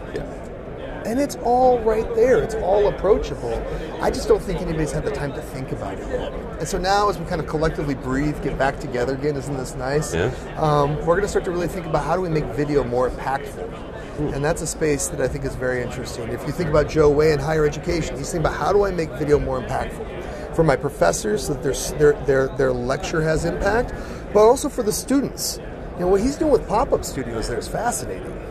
And 1.08 1.18
it's 1.18 1.36
all 1.36 1.80
right 1.80 2.04
there. 2.14 2.42
It's 2.42 2.54
all 2.56 2.88
approachable. 2.88 3.54
I 4.02 4.10
just 4.10 4.28
don't 4.28 4.42
think 4.42 4.60
anybody's 4.60 4.92
had 4.92 5.06
the 5.06 5.10
time 5.10 5.32
to 5.32 5.40
think 5.40 5.72
about 5.72 5.94
it 5.94 6.06
yet. 6.06 6.34
And 6.58 6.68
so 6.68 6.76
now, 6.76 7.08
as 7.08 7.18
we 7.18 7.24
kind 7.24 7.40
of 7.40 7.46
collectively 7.46 7.94
breathe, 7.94 8.42
get 8.42 8.58
back 8.58 8.78
together 8.78 9.14
again, 9.14 9.34
isn't 9.34 9.56
this 9.56 9.74
nice? 9.74 10.14
Yeah. 10.14 10.30
Um, 10.58 10.96
we're 10.96 11.14
going 11.14 11.22
to 11.22 11.28
start 11.28 11.46
to 11.46 11.50
really 11.50 11.66
think 11.66 11.86
about 11.86 12.04
how 12.04 12.14
do 12.14 12.20
we 12.20 12.28
make 12.28 12.44
video 12.54 12.84
more 12.84 13.08
impactful. 13.08 14.34
And 14.34 14.44
that's 14.44 14.60
a 14.60 14.66
space 14.66 15.06
that 15.08 15.18
I 15.18 15.28
think 15.28 15.46
is 15.46 15.54
very 15.54 15.80
interesting. 15.80 16.28
If 16.28 16.46
you 16.46 16.52
think 16.52 16.68
about 16.68 16.90
Joe 16.90 17.08
Way 17.08 17.32
in 17.32 17.38
higher 17.38 17.64
education, 17.64 18.18
he's 18.18 18.30
thinking 18.30 18.46
about 18.46 18.58
how 18.58 18.74
do 18.74 18.84
I 18.84 18.90
make 18.90 19.10
video 19.12 19.38
more 19.38 19.62
impactful 19.62 20.54
for 20.54 20.62
my 20.62 20.76
professors 20.76 21.46
so 21.46 21.54
that 21.54 21.62
their, 21.62 21.72
their, 21.98 22.24
their, 22.26 22.56
their 22.58 22.72
lecture 22.72 23.22
has 23.22 23.46
impact, 23.46 23.94
but 24.34 24.40
also 24.40 24.68
for 24.68 24.82
the 24.82 24.92
students. 24.92 25.58
You 25.94 26.00
know, 26.00 26.08
what 26.08 26.20
he's 26.20 26.36
doing 26.36 26.52
with 26.52 26.68
pop 26.68 26.92
up 26.92 27.02
studios 27.02 27.48
there 27.48 27.58
is 27.58 27.66
fascinating. 27.66 28.47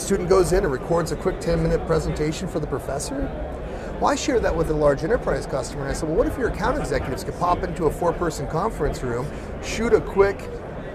Student 0.00 0.30
goes 0.30 0.52
in 0.52 0.64
and 0.64 0.72
records 0.72 1.12
a 1.12 1.16
quick 1.16 1.40
10 1.40 1.62
minute 1.62 1.86
presentation 1.86 2.48
for 2.48 2.58
the 2.58 2.66
professor. 2.66 3.30
Well, 4.00 4.06
I 4.06 4.14
shared 4.14 4.42
that 4.42 4.56
with 4.56 4.70
a 4.70 4.74
large 4.74 5.04
enterprise 5.04 5.46
customer, 5.46 5.82
and 5.82 5.90
I 5.90 5.94
said, 5.94 6.08
Well, 6.08 6.16
what 6.16 6.26
if 6.26 6.38
your 6.38 6.48
account 6.48 6.78
executives 6.78 7.22
could 7.22 7.38
pop 7.38 7.62
into 7.62 7.84
a 7.84 7.90
four 7.90 8.12
person 8.14 8.48
conference 8.48 9.02
room, 9.02 9.30
shoot 9.62 9.92
a 9.92 10.00
quick 10.00 10.38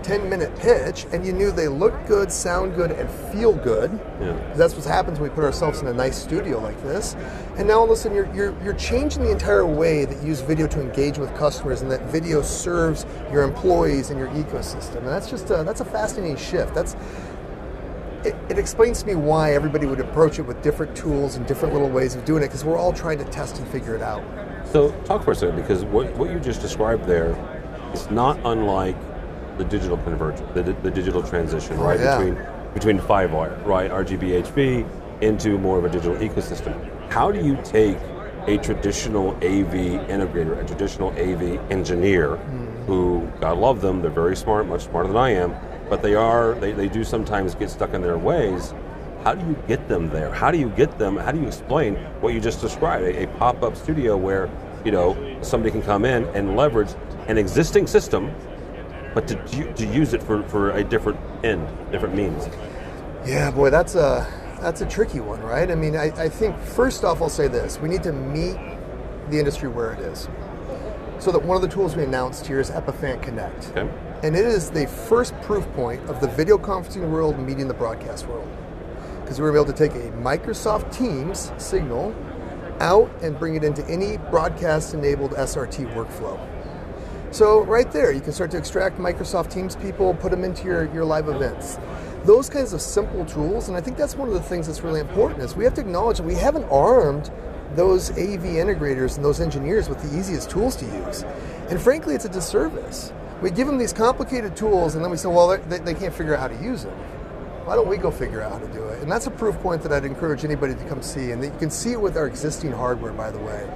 10 0.05 0.29
minute 0.29 0.55
pitch 0.59 1.07
and 1.11 1.25
you 1.25 1.33
knew 1.33 1.51
they 1.51 1.67
looked 1.67 2.07
good, 2.07 2.31
sound 2.31 2.75
good, 2.75 2.91
and 2.91 3.09
feel 3.31 3.53
good. 3.53 3.99
Yeah. 4.21 4.53
That's 4.55 4.75
what 4.75 4.85
happens 4.85 5.19
when 5.19 5.31
we 5.31 5.35
put 5.35 5.43
ourselves 5.43 5.81
in 5.81 5.87
a 5.87 5.93
nice 5.93 6.21
studio 6.21 6.59
like 6.59 6.79
this. 6.83 7.15
And 7.57 7.67
now 7.67 7.79
all 7.79 7.85
of 7.85 7.89
a 7.89 7.95
sudden 7.95 8.15
you're, 8.15 8.31
you're, 8.35 8.63
you're 8.63 8.75
changing 8.75 9.23
the 9.23 9.31
entire 9.31 9.65
way 9.65 10.05
that 10.05 10.21
you 10.21 10.27
use 10.27 10.41
video 10.41 10.67
to 10.67 10.79
engage 10.79 11.17
with 11.17 11.33
customers 11.35 11.81
and 11.81 11.89
that 11.89 12.03
video 12.03 12.43
serves 12.43 13.07
your 13.31 13.41
employees 13.41 14.11
and 14.11 14.19
your 14.19 14.29
ecosystem. 14.29 14.97
And 14.97 15.07
that's 15.07 15.27
just 15.27 15.49
a, 15.49 15.63
that's 15.63 15.81
a 15.81 15.85
fascinating 15.85 16.37
shift. 16.37 16.75
That's 16.75 16.95
it, 18.25 18.35
it 18.49 18.57
explains 18.57 19.01
to 19.01 19.07
me 19.07 19.15
why 19.15 19.53
everybody 19.53 19.85
would 19.85 19.99
approach 19.99 20.39
it 20.39 20.41
with 20.43 20.61
different 20.61 20.95
tools 20.95 21.35
and 21.35 21.45
different 21.45 21.73
little 21.73 21.89
ways 21.89 22.15
of 22.15 22.25
doing 22.25 22.41
it 22.41 22.47
because 22.47 22.65
we're 22.65 22.77
all 22.77 22.91
trying 22.91 23.19
to 23.19 23.25
test 23.25 23.59
and 23.59 23.67
figure 23.67 23.95
it 23.95 24.01
out. 24.01 24.23
So 24.67 24.91
talk 25.03 25.23
for 25.23 25.31
a 25.31 25.35
second 25.35 25.57
because 25.57 25.85
what, 25.85 26.13
what 26.15 26.31
you 26.31 26.39
just 26.39 26.61
described 26.61 27.05
there 27.05 27.37
is 27.93 28.09
not 28.09 28.39
unlike 28.43 28.95
the 29.57 29.63
digital 29.63 29.97
convergence, 29.97 30.51
the, 30.53 30.63
the 30.63 30.91
digital 30.91 31.21
transition, 31.21 31.77
right? 31.77 31.99
yeah. 31.99 32.17
Between 32.17 32.45
between 32.73 32.99
five 32.99 33.31
wire, 33.31 33.55
right, 33.63 33.89
RGB, 33.89 34.43
HV, 34.43 35.21
into 35.21 35.57
more 35.57 35.77
of 35.77 35.85
a 35.85 35.89
digital 35.89 36.17
ecosystem. 36.17 36.75
How 37.09 37.31
do 37.31 37.39
you 37.39 37.57
take 37.63 37.97
a 38.47 38.57
traditional 38.57 39.29
AV 39.37 40.03
integrator, 40.09 40.61
a 40.61 40.67
traditional 40.67 41.09
AV 41.11 41.59
engineer, 41.71 42.35
hmm. 42.35 42.65
who 42.83 43.31
God 43.39 43.57
love 43.59 43.79
them, 43.79 44.01
they're 44.01 44.11
very 44.11 44.35
smart, 44.35 44.67
much 44.67 44.81
smarter 44.81 45.07
than 45.07 45.15
I 45.15 45.29
am, 45.29 45.55
but 45.89 46.01
they 46.01 46.15
are 46.15 46.53
they, 46.55 46.71
they 46.71 46.87
do 46.87 47.03
sometimes 47.03 47.55
get 47.55 47.69
stuck 47.69 47.93
in 47.93 48.01
their 48.01 48.17
ways. 48.17 48.73
How 49.23 49.33
do 49.33 49.45
you 49.47 49.55
get 49.67 49.87
them 49.87 50.09
there? 50.09 50.31
How 50.31 50.51
do 50.51 50.57
you 50.57 50.69
get 50.69 50.99
them? 50.99 51.17
How 51.17 51.31
do 51.31 51.39
you 51.39 51.47
explain 51.47 51.95
what 52.21 52.33
you 52.33 52.39
just 52.39 52.61
described? 52.61 53.05
A, 53.05 53.23
a 53.23 53.27
pop-up 53.37 53.75
studio 53.75 54.17
where 54.17 54.49
you 54.83 54.91
know 54.91 55.37
somebody 55.41 55.71
can 55.71 55.81
come 55.81 56.05
in 56.05 56.25
and 56.35 56.55
leverage 56.55 56.89
an 57.27 57.37
existing 57.37 57.87
system, 57.87 58.33
but 59.13 59.27
to, 59.27 59.73
to 59.73 59.85
use 59.87 60.13
it 60.13 60.21
for, 60.21 60.43
for 60.43 60.71
a 60.71 60.83
different 60.83 61.19
end, 61.43 61.67
different 61.91 62.15
means. 62.15 62.47
Yeah, 63.25 63.49
boy, 63.49 63.71
that's 63.71 63.95
a 63.95 64.27
that's 64.61 64.81
a 64.81 64.85
tricky 64.85 65.19
one, 65.19 65.41
right? 65.41 65.71
I 65.71 65.75
mean, 65.75 65.95
I, 65.95 66.05
I 66.25 66.29
think 66.29 66.57
first 66.59 67.03
off, 67.03 67.21
I'll 67.21 67.29
say 67.29 67.47
this: 67.47 67.79
we 67.79 67.89
need 67.89 68.03
to 68.03 68.13
meet 68.13 68.57
the 69.29 69.39
industry 69.39 69.69
where 69.69 69.93
it 69.93 69.99
is. 69.99 70.27
So 71.17 71.31
that 71.31 71.43
one 71.43 71.55
of 71.55 71.61
the 71.61 71.67
tools 71.67 71.95
we 71.95 72.03
announced 72.03 72.45
here 72.45 72.59
is 72.59 72.69
Epiphan 72.69 73.21
Connect, 73.21 73.69
Okay. 73.69 73.89
And 74.23 74.35
it 74.35 74.45
is 74.45 74.69
the 74.69 74.87
first 74.87 75.33
proof 75.41 75.65
point 75.73 76.01
of 76.09 76.21
the 76.21 76.27
video 76.27 76.57
conferencing 76.57 77.09
world 77.09 77.37
meeting 77.39 77.67
the 77.67 77.73
broadcast 77.73 78.27
world, 78.27 78.49
because 79.21 79.39
we 79.39 79.45
were 79.45 79.55
able 79.55 79.65
to 79.65 79.73
take 79.73 79.91
a 79.93 80.11
Microsoft 80.11 80.95
Teams 80.95 81.51
signal 81.57 82.15
out 82.79 83.09
and 83.21 83.37
bring 83.37 83.55
it 83.55 83.63
into 83.63 83.85
any 83.87 84.17
broadcast-enabled 84.17 85.31
SRT 85.31 85.93
workflow. 85.93 86.39
So 87.31 87.63
right 87.63 87.91
there, 87.91 88.11
you 88.11 88.21
can 88.21 88.31
start 88.31 88.51
to 88.51 88.57
extract 88.57 88.97
Microsoft 88.97 89.51
Teams 89.51 89.75
people, 89.75 90.13
put 90.13 90.31
them 90.31 90.43
into 90.43 90.63
your, 90.63 90.93
your 90.93 91.03
live 91.03 91.27
events. 91.27 91.77
Those 92.23 92.49
kinds 92.49 92.73
of 92.73 92.81
simple 92.81 93.25
tools, 93.25 93.67
and 93.67 93.77
I 93.77 93.81
think 93.81 93.97
that's 93.97 94.15
one 94.15 94.27
of 94.27 94.33
the 94.33 94.41
things 94.41 94.67
that's 94.67 94.81
really 94.81 95.01
important 95.01 95.41
is 95.41 95.55
we 95.55 95.65
have 95.65 95.73
to 95.75 95.81
acknowledge 95.81 96.17
that 96.17 96.23
we 96.23 96.35
haven't 96.35 96.63
armed 96.65 97.31
those 97.75 98.11
AV 98.11 98.43
integrators 98.43 99.17
and 99.17 99.25
those 99.25 99.41
engineers 99.41 99.89
with 99.89 100.01
the 100.01 100.17
easiest 100.17 100.49
tools 100.49 100.75
to 100.77 100.85
use. 100.85 101.23
And 101.69 101.79
frankly, 101.79 102.15
it's 102.15 102.25
a 102.25 102.29
disservice. 102.29 103.11
We 103.45 103.51
give 103.51 103.67
them 103.67 103.77
these 103.77 103.93
complicated 103.93 104.57
tools 104.57 104.95
and 104.95 105.03
then 105.03 105.11
we 105.11 105.17
say, 105.17 105.29
well, 105.29 105.49
they, 105.49 105.77
they 105.77 105.93
can't 105.93 106.11
figure 106.11 106.33
out 106.33 106.39
how 106.39 106.57
to 106.57 106.63
use 106.63 106.81
them. 106.81 106.97
Why 107.65 107.75
don't 107.75 107.87
we 107.87 107.95
go 107.95 108.09
figure 108.09 108.41
out 108.41 108.53
how 108.53 108.57
to 108.57 108.73
do 108.73 108.83
it? 108.85 109.03
And 109.03 109.11
that's 109.11 109.27
a 109.27 109.29
proof 109.29 109.55
point 109.59 109.83
that 109.83 109.91
I'd 109.91 110.03
encourage 110.03 110.43
anybody 110.43 110.73
to 110.73 110.83
come 110.85 111.03
see. 111.03 111.29
And 111.29 111.43
that 111.43 111.53
you 111.53 111.59
can 111.59 111.69
see 111.69 111.91
it 111.91 112.01
with 112.01 112.17
our 112.17 112.25
existing 112.25 112.71
hardware, 112.71 113.13
by 113.13 113.29
the 113.29 113.37
way. 113.37 113.69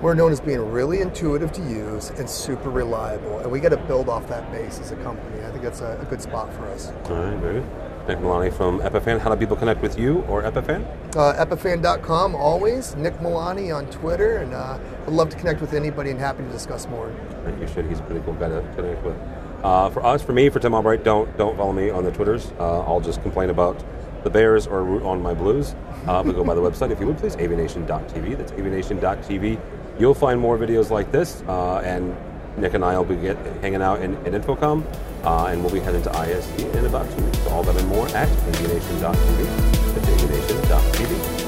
We're 0.00 0.14
known 0.14 0.32
as 0.32 0.40
being 0.40 0.72
really 0.72 1.02
intuitive 1.02 1.52
to 1.52 1.60
use 1.60 2.10
and 2.10 2.28
super 2.28 2.68
reliable. 2.68 3.38
And 3.38 3.52
we 3.52 3.60
got 3.60 3.68
to 3.68 3.76
build 3.76 4.08
off 4.08 4.26
that 4.26 4.50
base 4.50 4.80
as 4.80 4.90
a 4.90 4.96
company. 4.96 5.44
I 5.44 5.52
think 5.52 5.62
that's 5.62 5.82
a, 5.82 6.00
a 6.02 6.04
good 6.06 6.20
spot 6.20 6.52
for 6.54 6.66
us. 6.66 6.90
All 7.04 7.22
right, 7.22 7.38
very. 7.38 7.62
Nick 8.08 8.18
Milani 8.18 8.52
from 8.52 8.80
Epiphan. 8.80 9.20
How 9.20 9.30
do 9.32 9.36
people 9.36 9.56
connect 9.56 9.80
with 9.80 9.98
you 9.98 10.22
or 10.22 10.42
Epiphan? 10.42 10.84
Uh, 11.16 11.44
Epiphan.com 11.44 12.34
always. 12.34 12.96
Nick 12.96 13.14
Milani 13.18 13.74
on 13.74 13.86
Twitter. 13.86 14.38
And 14.38 14.52
uh, 14.52 14.78
would 15.06 15.14
love 15.14 15.30
to 15.30 15.36
connect 15.36 15.60
with 15.60 15.72
anybody 15.72 16.10
and 16.10 16.18
happy 16.18 16.42
to 16.42 16.48
discuss 16.50 16.88
more. 16.88 17.14
You 17.60 17.66
should. 17.68 17.86
He's 17.86 18.00
a 18.00 18.02
pretty 18.02 18.20
cool 18.22 18.34
guy 18.34 18.48
to 18.48 18.62
connect 18.74 19.04
with. 19.04 19.16
Uh, 19.62 19.90
for 19.90 20.04
us, 20.04 20.22
for 20.22 20.32
me, 20.32 20.48
for 20.48 20.58
Tim 20.58 20.74
Albright, 20.74 21.04
don't 21.04 21.36
don't 21.38 21.56
follow 21.56 21.72
me 21.72 21.90
on 21.90 22.04
the 22.04 22.10
Twitters. 22.10 22.52
Uh, 22.58 22.80
I'll 22.80 23.00
just 23.00 23.22
complain 23.22 23.50
about 23.50 23.82
the 24.24 24.30
Bears 24.30 24.66
or 24.66 24.82
root 24.82 25.04
on 25.04 25.22
my 25.22 25.34
Blues. 25.34 25.76
Uh, 26.06 26.22
but 26.22 26.32
go 26.32 26.42
by 26.42 26.54
the 26.54 26.60
website 26.68 26.90
if 26.90 26.98
you 26.98 27.06
would, 27.06 27.18
please. 27.18 27.36
AVNation.tv. 27.36 28.36
That's 28.36 28.52
AVNation.tv. 28.52 29.60
You'll 30.00 30.14
find 30.14 30.40
more 30.40 30.58
videos 30.58 30.90
like 30.90 31.12
this, 31.12 31.42
uh, 31.46 31.78
and 31.78 32.16
Nick 32.56 32.74
and 32.74 32.84
I 32.84 32.96
will 32.98 33.04
be 33.04 33.16
get, 33.16 33.36
hanging 33.60 33.82
out 33.82 34.02
in, 34.02 34.14
in 34.26 34.40
InfoComm, 34.40 34.84
uh, 35.24 35.46
and 35.46 35.62
we'll 35.62 35.72
be 35.72 35.80
heading 35.80 36.02
to 36.02 36.16
ISE 36.16 36.48
in 36.60 36.86
about 36.86 37.10
two 37.16 37.24
weeks. 37.24 37.46
All 37.46 37.62
that 37.62 37.76
and 37.76 37.88
more 37.88 38.06
at 38.08 38.28
AVNation.tv. 38.28 39.94
That's 39.94 40.06
AVNation.tv. 40.06 41.41